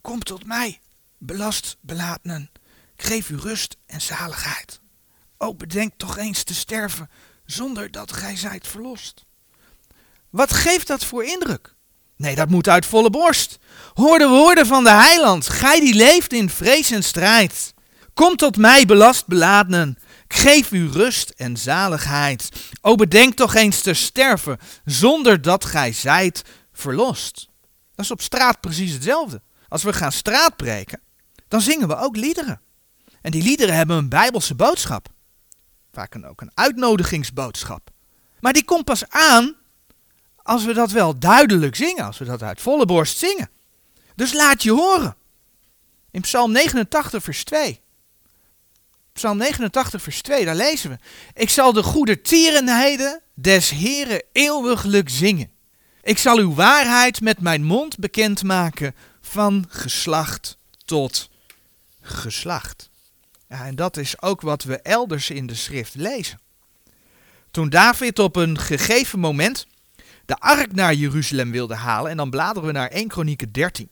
Kom 0.00 0.22
tot 0.22 0.46
mij, 0.46 0.80
belast 1.18 1.76
belatenen. 1.80 2.50
Ik 2.96 3.04
geef 3.04 3.30
u 3.30 3.36
rust 3.36 3.76
en 3.86 4.00
zaligheid. 4.00 4.80
O, 5.36 5.54
bedenk 5.54 5.92
toch 5.96 6.16
eens 6.16 6.42
te 6.42 6.54
sterven 6.54 7.10
zonder 7.44 7.90
dat 7.90 8.12
gij 8.12 8.36
zijt 8.36 8.66
verlost. 8.66 9.26
Wat 10.30 10.52
geeft 10.52 10.86
dat 10.86 11.04
voor 11.04 11.24
indruk? 11.24 11.74
Nee, 12.16 12.34
dat 12.34 12.48
moet 12.48 12.68
uit 12.68 12.86
volle 12.86 13.10
borst. 13.10 13.58
Hoor 13.94 14.18
de 14.18 14.28
woorden 14.28 14.66
van 14.66 14.84
de 14.84 14.90
heiland, 14.90 15.48
gij 15.48 15.80
die 15.80 15.94
leeft 15.94 16.32
in 16.32 16.50
vrees 16.50 16.90
en 16.90 17.02
strijd. 17.02 17.74
Kom 18.14 18.36
tot 18.36 18.56
mij, 18.56 18.86
belast 18.86 19.26
beladenen. 19.26 19.98
Ik 20.28 20.36
geef 20.36 20.72
u 20.72 20.90
rust 20.90 21.30
en 21.30 21.56
zaligheid. 21.56 22.48
O 22.80 22.94
bedenk 22.94 23.34
toch 23.34 23.54
eens 23.54 23.80
te 23.80 23.94
sterven, 23.94 24.58
zonder 24.84 25.42
dat 25.42 25.64
gij 25.64 25.92
zijt 25.92 26.42
verlost. 26.72 27.48
Dat 27.94 28.04
is 28.04 28.10
op 28.10 28.22
straat 28.22 28.60
precies 28.60 28.92
hetzelfde. 28.92 29.42
Als 29.68 29.82
we 29.82 29.92
gaan 29.92 30.12
straatpreken, 30.12 31.00
dan 31.48 31.60
zingen 31.60 31.88
we 31.88 31.96
ook 31.96 32.16
liederen. 32.16 32.60
En 33.20 33.30
die 33.30 33.42
liederen 33.42 33.74
hebben 33.74 33.96
een 33.96 34.08
bijbelse 34.08 34.54
boodschap. 34.54 35.08
Vaak 35.92 36.16
ook 36.26 36.40
een 36.40 36.50
uitnodigingsboodschap. 36.54 37.90
Maar 38.40 38.52
die 38.52 38.64
komt 38.64 38.84
pas 38.84 39.08
aan 39.08 39.56
als 40.48 40.64
we 40.64 40.72
dat 40.72 40.90
wel 40.90 41.18
duidelijk 41.18 41.76
zingen, 41.76 42.04
als 42.04 42.18
we 42.18 42.24
dat 42.24 42.42
uit 42.42 42.60
volle 42.60 42.86
borst 42.86 43.18
zingen. 43.18 43.50
Dus 44.14 44.32
laat 44.32 44.62
je 44.62 44.70
horen. 44.70 45.16
In 46.10 46.20
Psalm 46.20 46.52
89, 46.52 47.22
vers 47.22 47.44
2. 47.44 47.80
Psalm 49.12 49.36
89, 49.36 50.02
vers 50.02 50.22
2, 50.22 50.44
daar 50.44 50.54
lezen 50.54 50.90
we. 50.90 50.98
Ik 51.34 51.50
zal 51.50 51.72
de 51.72 51.82
goede 51.82 52.20
tierenheden 52.20 53.20
des 53.34 53.70
Heren 53.70 54.22
eeuwiglijk 54.32 55.08
zingen. 55.08 55.50
Ik 56.02 56.18
zal 56.18 56.38
uw 56.38 56.54
waarheid 56.54 57.20
met 57.20 57.40
mijn 57.40 57.64
mond 57.64 57.98
bekendmaken 57.98 58.94
van 59.20 59.64
geslacht 59.68 60.56
tot 60.84 61.28
geslacht. 62.00 62.90
Ja, 63.48 63.66
en 63.66 63.76
dat 63.76 63.96
is 63.96 64.22
ook 64.22 64.40
wat 64.40 64.62
we 64.62 64.80
elders 64.80 65.30
in 65.30 65.46
de 65.46 65.54
schrift 65.54 65.94
lezen. 65.94 66.40
Toen 67.50 67.68
David 67.68 68.18
op 68.18 68.36
een 68.36 68.58
gegeven 68.58 69.18
moment 69.18 69.66
de 70.28 70.38
ark 70.38 70.72
naar 70.72 70.94
Jeruzalem 70.94 71.50
wilde 71.50 71.74
halen, 71.74 72.10
en 72.10 72.16
dan 72.16 72.30
bladeren 72.30 72.66
we 72.66 72.72
naar 72.72 72.88
1 72.88 73.08
Kronieken 73.08 73.52
13, 73.52 73.90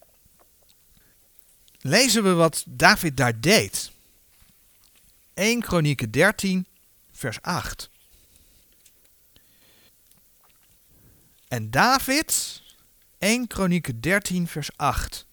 lezen 1.80 2.22
we 2.22 2.32
wat 2.32 2.64
David 2.66 3.16
daar 3.16 3.40
deed. 3.40 3.90
1 5.34 5.60
Kronieken 5.60 6.10
13, 6.10 6.66
vers 7.12 7.42
8. 7.42 7.90
En 11.48 11.70
David, 11.70 12.62
1 13.18 13.46
Kronieken 13.46 14.00
13, 14.00 14.48
vers 14.48 14.70
8. 14.76 15.26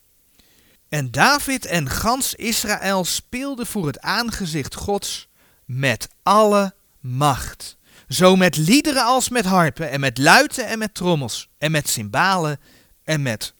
En 0.89 1.11
David 1.11 1.65
en 1.65 1.89
gans 1.89 2.35
Israël 2.35 3.05
speelden 3.05 3.65
voor 3.65 3.87
het 3.87 3.99
aangezicht 3.99 4.75
Gods 4.75 5.27
met 5.65 6.09
alle 6.21 6.73
macht. 6.99 7.77
Zo 8.13 8.35
met 8.35 8.57
liederen 8.57 9.05
als 9.05 9.29
met 9.29 9.45
harpen 9.45 9.89
en 9.89 9.99
met 9.99 10.17
luiten 10.17 10.67
en 10.67 10.79
met 10.79 10.93
trommels 10.93 11.49
en 11.57 11.71
met 11.71 11.89
cymbalen 11.89 12.59
en 13.03 13.21
met 13.21 13.53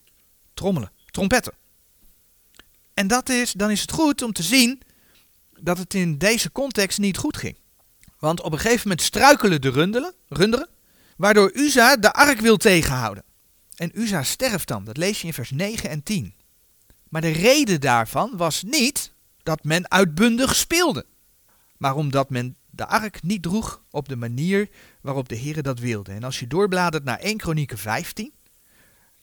trommelen, 0.54 0.92
trompetten. 1.06 1.52
En 2.94 3.06
dat 3.06 3.28
is, 3.28 3.52
dan 3.52 3.70
is 3.70 3.80
het 3.80 3.90
goed 3.90 4.22
om 4.22 4.32
te 4.32 4.42
zien 4.42 4.82
dat 5.60 5.78
het 5.78 5.94
in 5.94 6.18
deze 6.18 6.52
context 6.52 6.98
niet 6.98 7.16
goed 7.16 7.36
ging. 7.36 7.56
Want 8.18 8.40
op 8.40 8.52
een 8.52 8.58
gegeven 8.58 8.88
moment 8.88 9.02
struikelen 9.02 9.60
de 9.60 9.70
runderen, 10.28 10.68
waardoor 11.16 11.50
Uza 11.54 11.96
de 11.96 12.12
ark 12.12 12.40
wil 12.40 12.56
tegenhouden. 12.56 13.24
En 13.76 14.00
Uza 14.00 14.22
sterft 14.22 14.68
dan, 14.68 14.84
dat 14.84 14.96
lees 14.96 15.20
je 15.20 15.26
in 15.26 15.34
vers 15.34 15.50
9 15.50 15.90
en 15.90 16.02
10. 16.02 16.34
Maar 17.08 17.20
de 17.20 17.32
reden 17.32 17.80
daarvan 17.80 18.36
was 18.36 18.62
niet 18.62 19.12
dat 19.42 19.64
men 19.64 19.90
uitbundig 19.90 20.54
speelde, 20.54 21.06
maar 21.76 21.94
omdat 21.94 22.30
men 22.30 22.56
de 22.76 22.86
ark 22.86 23.22
niet 23.22 23.42
droeg 23.42 23.82
op 23.90 24.08
de 24.08 24.16
manier 24.16 24.68
waarop 25.00 25.28
de 25.28 25.34
Heer 25.34 25.62
dat 25.62 25.78
wilde. 25.78 26.12
En 26.12 26.24
als 26.24 26.38
je 26.38 26.46
doorbladert 26.46 27.04
naar 27.04 27.18
1 27.18 27.36
Kronieken 27.36 27.78
15, 27.78 28.32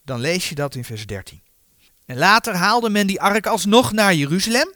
dan 0.03 0.19
lees 0.19 0.49
je 0.49 0.55
dat 0.55 0.75
in 0.75 0.83
vers 0.83 1.05
13. 1.05 1.41
En 2.05 2.17
later 2.17 2.53
haalde 2.53 2.89
men 2.89 3.07
die 3.07 3.21
ark 3.21 3.47
alsnog 3.47 3.91
naar 3.91 4.13
Jeruzalem. 4.13 4.73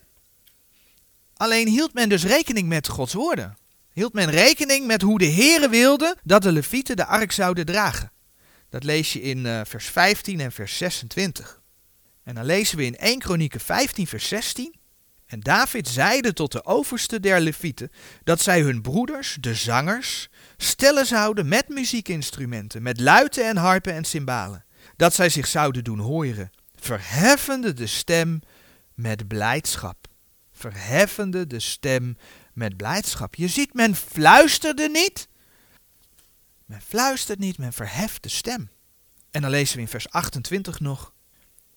Alleen 1.33 1.67
hield 1.67 1.93
men 1.93 2.09
dus 2.09 2.23
rekening 2.23 2.67
met 2.67 2.88
Gods 2.88 3.13
woorden. 3.13 3.57
Hield 3.91 4.13
men 4.13 4.29
rekening 4.29 4.88
met 4.88 5.01
hoe 5.01 5.17
de 5.17 5.31
Heere 5.31 5.69
wilde 5.69 6.17
dat 6.23 6.41
de 6.41 6.51
levieten 6.51 6.95
de 6.95 7.05
ark 7.05 7.31
zouden 7.31 7.65
dragen. 7.65 8.11
Dat 8.69 8.83
lees 8.83 9.13
je 9.13 9.21
in 9.21 9.45
uh, 9.45 9.61
vers 9.63 9.85
15 9.85 10.39
en 10.39 10.51
vers 10.51 10.77
26. 10.77 11.61
En 12.23 12.35
dan 12.35 12.45
lezen 12.45 12.77
we 12.77 12.85
in 12.85 12.95
1 12.95 13.19
Kronieken 13.19 13.59
15 13.59 14.07
vers 14.07 14.27
16. 14.27 14.75
En 15.25 15.39
David 15.39 15.88
zeide 15.88 16.33
tot 16.33 16.51
de 16.51 16.65
overste 16.65 17.19
der 17.19 17.39
levieten 17.39 17.91
dat 18.23 18.41
zij 18.41 18.61
hun 18.61 18.81
broeders, 18.81 19.38
de 19.39 19.55
zangers, 19.55 20.29
stellen 20.57 21.05
zouden 21.05 21.47
met 21.47 21.69
muziekinstrumenten, 21.69 22.81
met 22.81 22.99
luiten 22.99 23.45
en 23.47 23.57
harpen 23.57 23.93
en 23.93 24.05
cymbalen. 24.05 24.65
Dat 24.95 25.13
zij 25.13 25.29
zich 25.29 25.47
zouden 25.47 25.83
doen 25.83 25.99
horen, 25.99 26.51
verheffende 26.75 27.73
de 27.73 27.88
stem 27.88 28.41
met 28.93 29.27
blijdschap. 29.27 30.07
Verheffende 30.51 31.47
de 31.47 31.59
stem 31.59 32.17
met 32.53 32.77
blijdschap. 32.77 33.35
Je 33.35 33.47
ziet, 33.47 33.73
men 33.73 33.95
fluisterde 33.95 34.89
niet. 34.89 35.27
Men 36.65 36.81
fluistert 36.81 37.39
niet, 37.39 37.57
men 37.57 37.73
verheft 37.73 38.23
de 38.23 38.29
stem. 38.29 38.69
En 39.31 39.41
dan 39.41 39.49
lezen 39.51 39.75
we 39.75 39.81
in 39.81 39.88
vers 39.88 40.09
28 40.09 40.79
nog. 40.79 41.13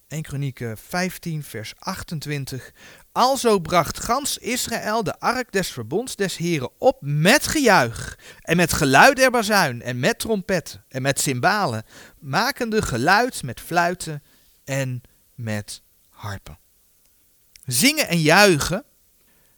1 0.09 0.23
Kronieken 0.23 0.79
15, 0.79 1.43
vers 1.43 1.73
28. 1.79 2.73
Alzo 3.13 3.59
bracht 3.59 4.01
gans 4.01 4.39
Israël 4.39 5.03
de 5.03 5.21
ark 5.21 5.53
des 5.53 5.71
verbonds 5.71 6.17
des 6.17 6.37
Heren 6.37 6.71
op 6.79 6.97
met 7.01 7.47
gejuich 7.47 8.19
en 8.41 8.57
met 8.57 8.73
geluid 8.73 9.17
der 9.17 9.31
bazuin 9.31 9.83
en 9.83 10.01
met 10.01 10.19
trompetten 10.19 10.85
en 10.89 11.03
met 11.03 11.21
cymbalen, 11.21 11.85
makende 12.19 12.83
geluid 12.83 13.43
met 13.43 13.61
fluiten 13.61 14.23
en 14.65 15.03
met 15.35 15.83
harpen. 16.11 16.59
Zingen 17.65 18.09
en 18.09 18.21
juichen 18.21 18.85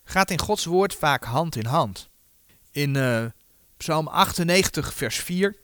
gaat 0.04 0.30
in 0.30 0.40
Gods 0.40 0.64
woord 0.64 0.94
vaak 0.94 1.24
hand 1.24 1.56
in 1.56 1.66
hand. 1.66 2.08
In 2.70 2.94
uh, 2.94 3.24
Psalm 3.76 4.08
98, 4.08 4.94
vers 4.94 5.16
4 5.16 5.56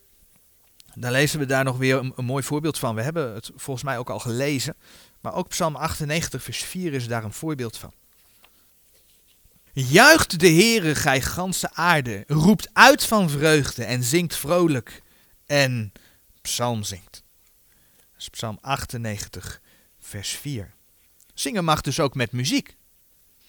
dan 0.99 1.11
lezen 1.11 1.39
we 1.39 1.47
daar 1.47 1.65
nog 1.65 1.77
weer 1.77 1.97
een, 2.17 2.25
mooi 2.25 2.43
voorbeeld 2.43 2.79
van. 2.79 2.95
We 2.95 3.03
hebben 3.03 3.35
het 3.35 3.51
volgens 3.55 3.85
mij 3.85 3.99
ook 3.99 4.11
al 4.11 4.19
gelezen. 4.19 4.77
Maar 5.21 5.35
ook 5.35 5.49
Psalm 5.49 5.77
98, 5.77 6.43
vers 6.43 6.63
4 6.63 6.93
is 6.93 7.09
daar 7.09 7.25
een 7.25 7.33
voorbeeld 7.33 7.77
van. 7.77 7.93
Juicht 9.73 10.41
de 10.41 10.49
Heere, 10.49 10.95
gij 10.95 11.21
ganse 11.21 11.75
aarde, 11.75 12.25
roept 12.27 12.69
uit 12.73 13.05
van 13.05 13.31
vreugde 13.31 13.85
en 13.85 14.05
zingt 14.05 14.37
vrolijk 14.37 15.03
en 15.47 15.93
psalm 16.41 16.83
zingt. 16.83 17.23
Dat 17.97 18.19
is 18.19 18.29
Psalm 18.29 18.59
98, 18.61 19.61
vers 20.01 20.31
4. 20.31 20.75
Zingen 21.35 21.65
mag 21.65 21.81
dus 21.81 22.01
ook 22.01 22.15
met 22.15 22.33
muziek. 22.33 22.77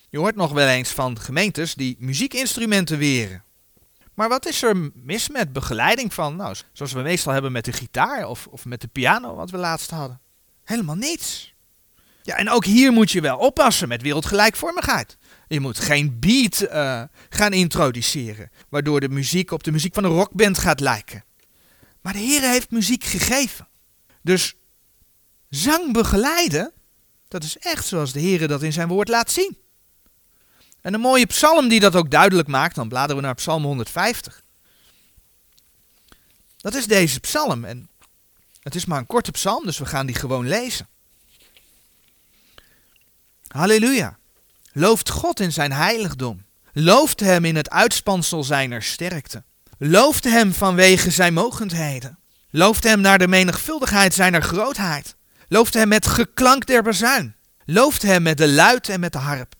Je 0.10 0.17
hoort 0.17 0.36
nog 0.36 0.51
wel 0.51 0.67
eens 0.67 0.89
van 0.89 1.19
gemeentes 1.19 1.73
die 1.73 1.95
muziekinstrumenten 1.99 2.97
weren. 2.97 3.43
Maar 4.17 4.30
wat 4.30 4.45
is 4.45 4.62
er 4.62 4.91
mis 4.93 5.30
met 5.30 5.53
begeleiding 5.53 6.13
van, 6.13 6.36
nou, 6.36 6.56
zoals 6.71 6.93
we 6.93 7.01
meestal 7.01 7.34
hebben 7.34 7.51
met 7.51 7.65
de 7.65 7.71
gitaar 7.71 8.27
of, 8.27 8.47
of 8.47 8.65
met 8.65 8.82
de 8.82 8.88
piano, 8.88 9.36
wat 9.36 9.49
we 9.49 9.58
laatst 9.58 9.89
hadden? 9.89 10.21
Helemaal 10.63 10.95
niets. 10.95 11.53
Ja, 12.23 12.36
en 12.36 12.49
ook 12.49 12.65
hier 12.65 12.91
moet 12.91 13.12
je 13.12 13.21
wel 13.21 13.38
oppassen 13.38 13.88
met 13.88 14.01
wereldgelijkvormigheid. 14.01 15.17
Je 15.47 15.60
moet 15.60 15.80
geen 15.80 16.19
beat 16.19 16.62
uh, 16.62 17.03
gaan 17.30 17.53
introduceren, 17.53 18.51
waardoor 18.69 18.99
de 18.99 19.10
muziek 19.10 19.51
op 19.51 19.63
de 19.63 19.71
muziek 19.71 19.93
van 19.93 20.03
een 20.03 20.12
rockband 20.12 20.58
gaat 20.58 20.80
lijken. 20.80 21.23
Maar 22.01 22.13
de 22.13 22.19
Heer 22.19 22.41
heeft 22.41 22.71
muziek 22.71 23.03
gegeven. 23.03 23.67
Dus 24.21 24.56
zang 25.49 25.93
begeleiden, 25.93 26.73
dat 27.27 27.43
is 27.43 27.58
echt 27.58 27.86
zoals 27.86 28.13
de 28.13 28.19
Heer 28.19 28.47
dat 28.47 28.63
in 28.63 28.73
zijn 28.73 28.88
woord 28.88 29.08
laat 29.08 29.32
zien. 29.32 29.58
En 30.88 30.93
een 30.93 31.00
mooie 31.00 31.26
psalm 31.26 31.67
die 31.67 31.80
dat 31.80 31.95
ook 31.95 32.12
duidelijk 32.12 32.47
maakt, 32.47 32.76
dan 32.76 32.88
bladeren 32.88 33.15
we 33.15 33.21
naar 33.21 33.36
psalm 33.36 33.63
150. 33.63 34.41
Dat 36.58 36.73
is 36.73 36.88
deze 36.88 37.19
psalm 37.19 37.65
en 37.65 37.89
het 38.62 38.76
is 38.76 38.86
maar 38.86 38.97
een 38.97 39.06
korte 39.06 39.32
psalm, 39.32 39.65
dus 39.65 39.78
we 39.78 39.86
gaan 39.86 40.06
die 40.06 40.15
gewoon 40.15 40.47
lezen. 40.47 40.88
Halleluja. 43.47 44.17
Looft 44.71 45.10
God 45.10 45.39
in 45.39 45.52
zijn 45.52 45.71
heiligdom. 45.71 46.45
Looft 46.73 47.19
hem 47.19 47.45
in 47.45 47.56
het 47.56 47.69
uitspansel 47.69 48.43
zijner 48.43 48.84
sterkte. 48.84 49.43
Looft 49.78 50.23
hem 50.23 50.54
vanwege 50.54 51.12
zijn 51.12 51.34
mogendheden. 51.34 52.19
Looft 52.50 52.84
hem 52.84 53.02
naar 53.02 53.17
de 53.17 53.28
menigvuldigheid 53.28 54.13
zijner 54.13 54.43
grootheid. 54.43 55.15
Looft 55.47 55.73
hem 55.73 55.88
met 55.88 56.08
geklank 56.08 56.65
der 56.65 56.84
bazuin. 56.84 57.36
Looft 57.65 58.02
hem 58.02 58.21
met 58.21 58.38
de 58.38 58.50
luid 58.50 58.89
en 58.89 59.00
met 59.00 59.12
de 59.12 59.19
harp. 59.19 59.57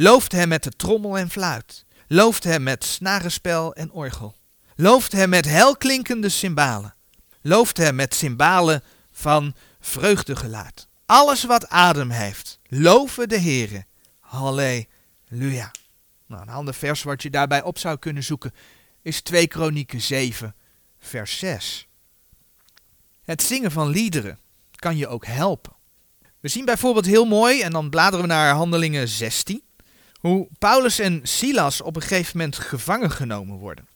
Looft 0.00 0.32
hem 0.32 0.48
met 0.48 0.62
de 0.62 0.70
trommel 0.70 1.18
en 1.18 1.30
fluit. 1.30 1.84
Looft 2.08 2.44
hem 2.44 2.62
met 2.62 2.84
snarenspel 2.84 3.74
en 3.74 3.90
orgel. 3.90 4.36
Looft 4.76 5.12
hem 5.12 5.28
met 5.28 5.44
helklinkende 5.44 6.28
cymbalen. 6.28 6.94
Looft 7.42 7.76
hem 7.76 7.94
met 7.94 8.14
cymbalen 8.14 8.82
van 9.10 9.54
vreugdegeluid. 9.80 10.88
Alles 11.06 11.44
wat 11.44 11.68
adem 11.68 12.10
heeft, 12.10 12.60
loven 12.66 13.28
de 13.28 13.40
Heere. 13.40 13.86
Halleluja. 14.20 15.70
Nou, 16.26 16.42
een 16.42 16.48
ander 16.48 16.74
vers 16.74 17.02
wat 17.02 17.22
je 17.22 17.30
daarbij 17.30 17.62
op 17.62 17.78
zou 17.78 17.98
kunnen 17.98 18.24
zoeken 18.24 18.54
is 19.02 19.20
2 19.20 19.46
Kronieken 19.46 20.00
7, 20.00 20.54
vers 20.98 21.38
6. 21.38 21.88
Het 23.22 23.42
zingen 23.42 23.70
van 23.70 23.88
liederen 23.88 24.38
kan 24.74 24.96
je 24.96 25.08
ook 25.08 25.26
helpen. 25.26 25.72
We 26.40 26.48
zien 26.48 26.64
bijvoorbeeld 26.64 27.06
heel 27.06 27.24
mooi, 27.24 27.60
en 27.60 27.72
dan 27.72 27.90
bladeren 27.90 28.20
we 28.20 28.32
naar 28.32 28.54
Handelingen 28.54 29.08
16, 29.08 29.62
hoe 30.18 30.48
Paulus 30.58 30.98
en 30.98 31.20
Silas 31.22 31.80
op 31.80 31.96
een 31.96 32.02
gegeven 32.02 32.36
moment 32.36 32.58
gevangen 32.58 33.10
genomen 33.10 33.56
worden. 33.56 33.88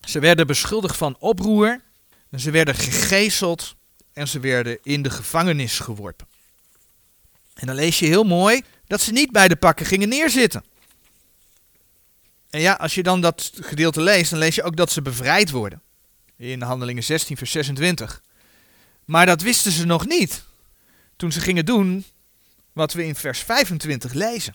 Ze 0.00 0.18
werden 0.18 0.46
beschuldigd 0.46 0.96
van 0.96 1.16
oproer, 1.18 1.80
ze 2.36 2.50
werden 2.50 2.74
gegezeld 2.74 3.74
en 4.12 4.28
ze 4.28 4.40
werden 4.40 4.78
in 4.82 5.02
de 5.02 5.10
gevangenis 5.10 5.78
geworpen. 5.78 6.26
En 7.54 7.66
dan 7.66 7.76
lees 7.76 7.98
je 7.98 8.06
heel 8.06 8.24
mooi 8.24 8.62
dat 8.86 9.00
ze 9.00 9.12
niet 9.12 9.32
bij 9.32 9.48
de 9.48 9.56
pakken 9.56 9.86
gingen 9.86 10.08
neerzitten. 10.08 10.64
En 12.50 12.60
ja, 12.60 12.72
als 12.72 12.94
je 12.94 13.02
dan 13.02 13.20
dat 13.20 13.52
gedeelte 13.54 14.00
leest, 14.00 14.30
dan 14.30 14.38
lees 14.38 14.54
je 14.54 14.62
ook 14.62 14.76
dat 14.76 14.90
ze 14.90 15.02
bevrijd 15.02 15.50
worden. 15.50 15.82
In 16.36 16.62
Handelingen 16.62 17.04
16, 17.04 17.36
vers 17.36 17.50
26. 17.50 18.22
Maar 19.04 19.26
dat 19.26 19.42
wisten 19.42 19.72
ze 19.72 19.86
nog 19.86 20.06
niet 20.06 20.44
toen 21.16 21.32
ze 21.32 21.40
gingen 21.40 21.64
doen 21.64 22.04
wat 22.72 22.92
we 22.92 23.04
in 23.04 23.14
vers 23.14 23.38
25 23.38 24.12
lezen. 24.12 24.54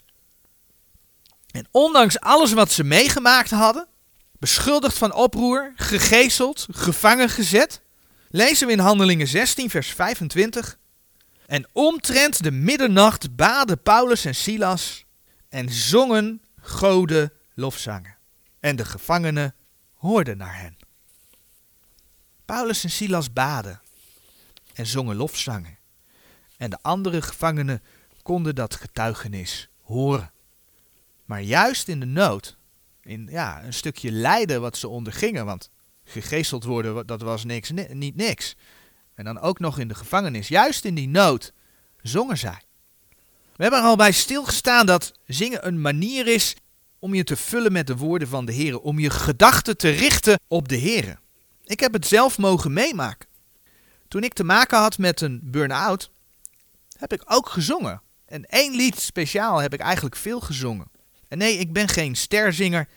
En 1.54 1.68
ondanks 1.72 2.20
alles 2.20 2.54
wat 2.54 2.72
ze 2.72 2.84
meegemaakt 2.84 3.50
hadden, 3.50 3.88
beschuldigd 4.40 4.98
van 4.98 5.14
oproer, 5.14 5.74
gegezeld, 5.76 6.68
gevangen 6.72 7.30
gezet, 7.30 7.82
lezen 8.30 8.68
we 8.68 8.74
in 8.74 8.80
Handelingen 8.80 9.28
16, 9.28 9.70
vers 9.70 9.88
25. 9.90 10.78
En 11.46 11.68
omtrent 11.72 12.44
de 12.44 12.52
middernacht 12.52 13.36
baden 13.36 13.82
Paulus 13.82 14.26
en 14.26 14.36
Silas 14.36 15.06
en 15.50 15.70
zongen 15.70 16.42
goden 16.62 17.34
lofzangen. 17.54 18.18
En 18.60 18.76
de 18.76 18.86
gevangenen 18.86 19.56
hoorden 19.94 20.38
naar 20.38 20.60
hen. 20.60 20.78
Paulus 22.46 22.84
en 22.84 22.92
Silas 22.92 23.34
baden 23.34 23.82
en 24.74 24.86
zongen 24.86 25.16
lofzangen. 25.16 25.78
En 26.58 26.70
de 26.70 26.78
andere 26.82 27.22
gevangenen 27.22 27.84
konden 28.22 28.56
dat 28.56 28.76
getuigenis 28.76 29.70
horen. 29.82 30.33
Maar 31.26 31.42
juist 31.42 31.88
in 31.88 32.00
de 32.00 32.06
nood, 32.06 32.58
in 33.02 33.28
ja, 33.32 33.64
een 33.64 33.74
stukje 33.74 34.12
lijden 34.12 34.62
wat 34.62 34.78
ze 34.78 34.88
ondergingen, 34.88 35.46
want 35.46 35.70
gegezeld 36.04 36.64
worden, 36.64 37.08
dat 37.08 37.22
was 37.22 37.44
niks, 37.44 37.72
niet 37.90 38.16
niks. 38.16 38.56
En 39.16 39.26
dan 39.26 39.40
ook 39.40 39.60
nog 39.60 39.80
in 39.80 39.88
de 39.88 39.96
gevangenis, 39.96 40.48
juist 40.48 40.86
in 40.86 40.96
die 40.96 41.08
nood, 41.08 41.54
zongen 42.02 42.38
zij. 42.38 42.62
We 43.56 43.62
hebben 43.64 43.80
er 43.80 43.86
al 43.86 43.96
bij 43.96 44.12
stilgestaan 44.12 44.86
dat 44.86 45.12
zingen 45.28 45.68
een 45.68 45.82
manier 45.82 46.28
is 46.28 46.56
om 47.00 47.14
je 47.14 47.24
te 47.24 47.36
vullen 47.36 47.72
met 47.72 47.88
de 47.88 47.98
woorden 47.98 48.28
van 48.28 48.46
de 48.46 48.52
Heer, 48.52 48.80
om 48.80 49.00
je 49.00 49.10
gedachten 49.10 49.78
te 49.78 49.90
richten 49.90 50.40
op 50.48 50.68
de 50.68 50.76
Heer. 50.76 51.20
Ik 51.64 51.80
heb 51.80 51.94
het 51.94 52.08
zelf 52.08 52.38
mogen 52.38 52.74
meemaken. 52.74 53.28
Toen 54.08 54.24
ik 54.24 54.34
te 54.34 54.44
maken 54.44 54.78
had 54.78 54.98
met 54.98 55.22
een 55.22 55.40
burn-out, 55.44 56.12
heb 56.98 57.14
ik 57.14 57.22
ook 57.26 57.50
gezongen. 57.50 58.02
En 58.26 58.46
één 58.46 58.76
lied 58.76 59.00
speciaal 59.00 59.62
heb 59.62 59.74
ik 59.74 59.80
eigenlijk 59.80 60.16
veel 60.16 60.40
gezongen. 60.40 60.92
Nee, 61.38 61.58
ik 61.58 61.74
ben 61.74 61.88
geen 61.88 62.16
sterzinger, 62.16 62.88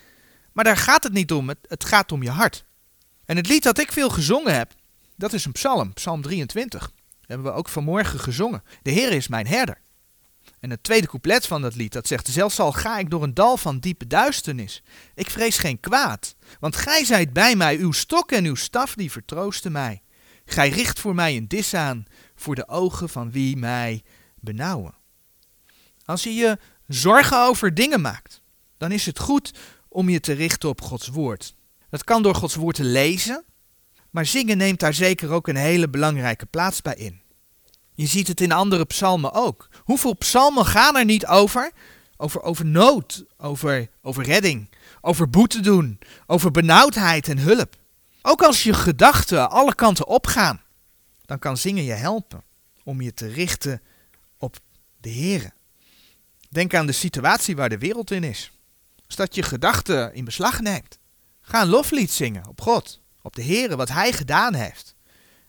maar 0.52 0.64
daar 0.64 0.76
gaat 0.76 1.02
het 1.02 1.12
niet 1.12 1.32
om. 1.32 1.48
Het, 1.48 1.84
gaat 1.84 2.12
om 2.12 2.22
je 2.22 2.30
hart. 2.30 2.64
En 3.24 3.36
het 3.36 3.48
lied 3.48 3.62
dat 3.62 3.78
ik 3.78 3.92
veel 3.92 4.10
gezongen 4.10 4.54
heb, 4.54 4.74
dat 5.16 5.32
is 5.32 5.44
een 5.44 5.52
psalm, 5.52 5.92
psalm 5.92 6.22
23. 6.22 6.80
Dat 6.80 6.90
hebben 7.20 7.46
we 7.46 7.58
ook 7.58 7.68
vanmorgen 7.68 8.20
gezongen. 8.20 8.62
De 8.82 8.90
Heer 8.90 9.12
is 9.12 9.28
mijn 9.28 9.46
herder. 9.46 9.80
En 10.60 10.70
het 10.70 10.82
tweede 10.82 11.06
couplet 11.06 11.46
van 11.46 11.62
dat 11.62 11.74
lied, 11.74 11.92
dat 11.92 12.06
zegt, 12.06 12.28
zelfs 12.28 12.60
al 12.60 12.72
ga 12.72 12.98
ik 12.98 13.10
door 13.10 13.22
een 13.22 13.34
dal 13.34 13.56
van 13.56 13.78
diepe 13.78 14.06
duisternis, 14.06 14.82
ik 15.14 15.30
vrees 15.30 15.58
geen 15.58 15.80
kwaad, 15.80 16.36
want 16.60 16.76
gij 16.76 17.04
zijt 17.04 17.32
bij 17.32 17.56
mij, 17.56 17.76
uw 17.76 17.92
stok 17.92 18.32
en 18.32 18.44
uw 18.44 18.54
staf, 18.54 18.94
die 18.94 19.10
vertroosten 19.10 19.72
mij. 19.72 20.02
Gij 20.44 20.68
richt 20.68 21.00
voor 21.00 21.14
mij 21.14 21.36
een 21.36 21.48
dis 21.48 21.74
aan, 21.74 22.04
voor 22.34 22.54
de 22.54 22.68
ogen 22.68 23.08
van 23.08 23.30
wie 23.30 23.56
mij 23.56 24.02
benauwen. 24.40 24.94
Als 26.04 26.22
je 26.22 26.34
je 26.34 26.58
zorgen 26.86 27.38
over 27.38 27.74
dingen 27.74 28.00
maakt, 28.00 28.40
dan 28.76 28.92
is 28.92 29.06
het 29.06 29.18
goed 29.18 29.52
om 29.88 30.08
je 30.08 30.20
te 30.20 30.32
richten 30.32 30.68
op 30.68 30.80
Gods 30.80 31.08
woord. 31.08 31.54
Dat 31.90 32.04
kan 32.04 32.22
door 32.22 32.34
Gods 32.34 32.54
woord 32.54 32.76
te 32.76 32.84
lezen, 32.84 33.44
maar 34.10 34.26
zingen 34.26 34.56
neemt 34.56 34.80
daar 34.80 34.94
zeker 34.94 35.30
ook 35.30 35.48
een 35.48 35.56
hele 35.56 35.88
belangrijke 35.88 36.46
plaats 36.46 36.82
bij 36.82 36.94
in. 36.94 37.20
Je 37.94 38.06
ziet 38.06 38.28
het 38.28 38.40
in 38.40 38.52
andere 38.52 38.84
psalmen 38.84 39.32
ook. 39.32 39.68
Hoeveel 39.84 40.16
psalmen 40.16 40.66
gaan 40.66 40.96
er 40.96 41.04
niet 41.04 41.26
over? 41.26 41.70
Over, 42.16 42.42
over 42.42 42.66
nood, 42.66 43.24
over, 43.36 43.88
over 44.02 44.24
redding, 44.24 44.70
over 45.00 45.30
boete 45.30 45.60
doen, 45.60 45.98
over 46.26 46.50
benauwdheid 46.50 47.28
en 47.28 47.38
hulp. 47.38 47.76
Ook 48.22 48.42
als 48.42 48.62
je 48.62 48.74
gedachten 48.74 49.50
alle 49.50 49.74
kanten 49.74 50.06
opgaan, 50.06 50.62
dan 51.24 51.38
kan 51.38 51.56
zingen 51.56 51.84
je 51.84 51.92
helpen 51.92 52.42
om 52.84 53.00
je 53.00 53.14
te 53.14 53.26
richten 53.26 53.82
op 54.38 54.56
de 55.00 55.08
Heer. 55.08 55.52
Denk 56.56 56.74
aan 56.74 56.86
de 56.86 56.92
situatie 56.92 57.56
waar 57.56 57.68
de 57.68 57.78
wereld 57.78 58.10
in 58.10 58.24
is. 58.24 58.52
Als 59.06 59.16
dat 59.16 59.34
je 59.34 59.42
gedachten 59.42 60.14
in 60.14 60.24
beslag 60.24 60.60
neemt. 60.60 60.98
Ga 61.40 61.62
een 61.62 61.68
loflied 61.68 62.10
zingen 62.10 62.48
op 62.48 62.60
God, 62.60 63.00
op 63.22 63.36
de 63.36 63.42
Heer, 63.42 63.76
wat 63.76 63.88
Hij 63.88 64.12
gedaan 64.12 64.54
heeft. 64.54 64.94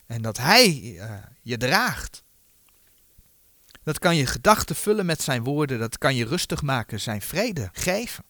En 0.05 0.21
dat 0.21 0.37
Hij 0.37 0.81
uh, 0.81 1.11
je 1.41 1.57
draagt. 1.57 2.23
Dat 3.83 3.99
kan 3.99 4.15
je 4.15 4.25
gedachten 4.25 4.75
vullen 4.75 5.05
met 5.05 5.21
zijn 5.21 5.43
woorden, 5.43 5.79
dat 5.79 5.97
kan 5.97 6.15
je 6.15 6.25
rustig 6.25 6.61
maken, 6.61 6.99
zijn 6.99 7.21
vrede 7.21 7.69
geven. 7.73 8.23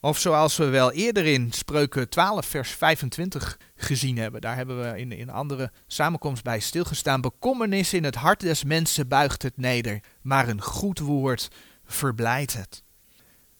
Of 0.00 0.18
zoals 0.18 0.56
we 0.56 0.64
wel 0.64 0.92
eerder 0.92 1.26
in 1.26 1.52
Spreuken 1.52 2.08
12, 2.08 2.46
vers 2.46 2.70
25 2.70 3.58
gezien 3.76 4.18
hebben. 4.18 4.40
Daar 4.40 4.56
hebben 4.56 4.82
we 4.82 4.98
in, 4.98 5.12
in 5.12 5.30
andere 5.30 5.72
samenkomst 5.86 6.42
bij 6.42 6.60
stilgestaan. 6.60 7.20
Bekommernis 7.20 7.92
in 7.92 8.04
het 8.04 8.14
hart 8.14 8.40
des 8.40 8.64
mensen 8.64 9.08
buigt 9.08 9.42
het 9.42 9.56
neder, 9.56 10.00
maar 10.22 10.48
een 10.48 10.62
goed 10.62 10.98
woord 10.98 11.50
verblijdt 11.86 12.52
het. 12.52 12.82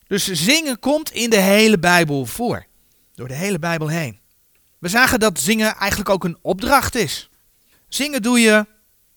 Dus 0.07 0.25
zingen 0.25 0.79
komt 0.79 1.11
in 1.11 1.31
de 1.31 1.41
hele 1.41 1.79
Bijbel 1.79 2.27
voor. 2.27 2.67
Door 3.15 3.29
de 3.29 3.35
hele 3.35 3.59
Bijbel 3.59 3.89
heen. 3.89 4.21
We 4.79 4.89
zagen 4.89 5.21
dat 5.21 5.41
zingen 5.41 5.75
eigenlijk 5.75 6.11
ook 6.11 6.25
een 6.25 6.39
opdracht 6.43 6.95
is. 6.95 7.31
Zingen 7.89 8.23
doe 8.23 8.41
je 8.41 8.67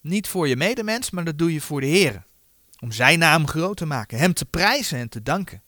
niet 0.02 0.28
voor 0.28 0.48
je 0.48 0.56
medemens, 0.56 1.10
maar 1.10 1.26
dat 1.26 1.38
doe 1.38 1.54
je 1.54 1.62
voor 1.62 1.82
de 1.82 1.88
Heer. 1.88 2.26
Om 2.80 2.92
zijn 2.92 3.20
naam 3.20 3.48
groot 3.48 3.78
te 3.78 3.86
maken, 3.86 4.18
hem 4.18 4.34
te 4.34 4.46
prijzen 4.46 5.00
en 5.00 5.10
te 5.10 5.24
danken. 5.24 5.64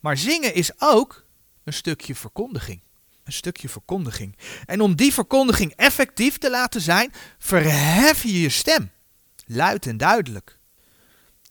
Maar 0.00 0.16
zingen 0.16 0.54
is 0.54 0.70
ook 0.78 1.26
een 1.64 1.72
stukje 1.72 2.14
verkondiging. 2.14 2.82
Een 3.24 3.32
stukje 3.32 3.68
verkondiging. 3.68 4.36
En 4.66 4.80
om 4.80 4.96
die 4.96 5.12
verkondiging 5.12 5.72
effectief 5.76 6.38
te 6.38 6.50
laten 6.50 6.80
zijn, 6.80 7.12
verhef 7.38 8.22
je 8.22 8.40
je 8.40 8.48
stem. 8.48 8.90
Luid 9.46 9.86
en 9.86 9.96
duidelijk. 9.96 10.58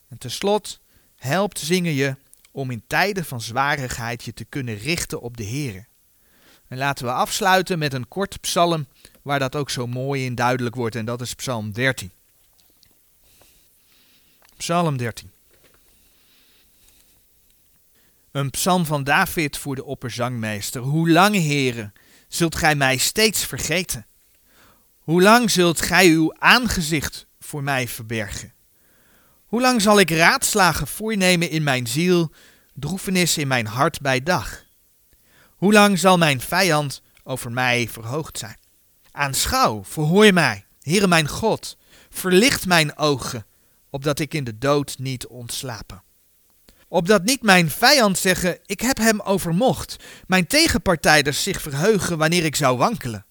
En 0.10 0.18
tenslotte 0.18 0.80
helpt 1.22 1.60
zingen 1.60 1.94
je 1.94 2.16
om 2.52 2.72
in 2.72 2.84
tijden 2.88 3.26
van 3.26 3.42
zwarigheid 3.42 4.24
je 4.24 4.34
te 4.34 4.46
kunnen 4.46 4.78
richten 4.78 5.22
op 5.22 5.38
de 5.38 5.44
Heer. 5.44 5.88
En 6.68 6.78
laten 6.78 7.06
we 7.06 7.12
afsluiten 7.12 7.80
met 7.80 7.94
een 7.94 8.08
kort 8.08 8.42
psalm 8.42 8.88
waar 9.22 9.40
dat 9.40 9.56
ook 9.56 9.70
zo 9.70 9.88
mooi 9.88 10.26
in 10.26 10.36
duidelijk 10.36 10.76
wordt 10.76 10.96
en 10.96 11.06
dat 11.06 11.22
is 11.22 11.34
psalm 11.34 11.72
13. 11.72 12.12
Psalm 14.58 14.98
13. 14.98 15.32
Een 18.32 18.50
psalm 18.50 18.86
van 18.86 19.04
David 19.04 19.58
voor 19.58 19.76
de 19.76 19.84
opperzangmeester. 19.84 20.82
Hoe 20.82 21.10
lang, 21.10 21.36
heren, 21.36 21.94
zult 22.28 22.56
gij 22.56 22.76
mij 22.76 22.98
steeds 22.98 23.46
vergeten? 23.46 24.06
Hoe 25.00 25.22
lang 25.22 25.52
zult 25.52 25.82
gij 25.82 26.08
uw 26.08 26.36
aangezicht 26.38 27.26
voor 27.40 27.64
mij 27.64 27.88
verbergen? 27.88 28.54
Hoe 29.52 29.62
lang 29.62 29.82
zal 29.82 30.00
ik 30.00 30.10
raadslagen 30.10 30.88
voornemen 30.88 31.50
in 31.50 31.64
mijn 31.64 31.88
ziel, 31.88 32.32
droefenis 32.74 33.38
in 33.38 33.48
mijn 33.48 33.66
hart 33.66 34.02
bij 34.02 34.24
dag? 34.24 34.64
Hoe 35.56 35.74
lang 35.74 36.00
zal 36.00 36.18
mijn 36.18 36.42
vijand 36.42 37.02
over 37.24 37.52
mij 37.52 37.88
verhoogd 37.92 38.38
zijn? 38.38 38.58
Aanschouw, 39.12 39.84
verhoor 39.84 40.34
mij, 40.34 40.66
Heere 40.82 41.08
mijn 41.08 41.28
God, 41.28 41.78
verlicht 42.10 42.66
mijn 42.66 42.98
ogen, 42.98 43.46
opdat 43.90 44.20
ik 44.20 44.34
in 44.34 44.44
de 44.44 44.58
dood 44.58 44.96
niet 44.98 45.28
ontslapen. 45.28 46.04
Opdat 46.88 47.24
niet 47.24 47.42
mijn 47.42 47.70
vijand 47.70 48.18
zeggen, 48.18 48.60
ik 48.66 48.82
heb 48.82 48.98
hem 48.98 49.22
overmocht, 49.22 49.96
mijn 50.28 50.48
tegenpartijders 50.48 51.44
zich 51.44 51.62
verheugen 51.62 52.18
wanneer 52.18 52.46
ik 52.46 52.56
zou 52.56 52.78
wankelen. 52.78 53.26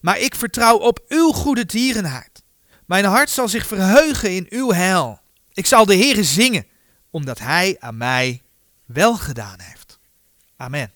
Maar 0.00 0.18
ik 0.18 0.34
vertrouw 0.34 0.76
op 0.76 1.04
uw 1.08 1.32
goede 1.32 1.66
tierenheid. 1.66 2.42
Mijn 2.86 3.04
hart 3.04 3.30
zal 3.30 3.48
zich 3.48 3.66
verheugen 3.66 4.34
in 4.34 4.46
uw 4.48 4.72
heil. 4.72 5.20
Ik 5.52 5.66
zal 5.66 5.84
de 5.84 5.96
Heere 5.96 6.24
zingen, 6.24 6.66
omdat 7.10 7.38
Hij 7.38 7.76
aan 7.78 7.96
mij 7.96 8.42
wel 8.84 9.16
gedaan 9.16 9.60
heeft. 9.60 9.98
Amen. 10.56 10.92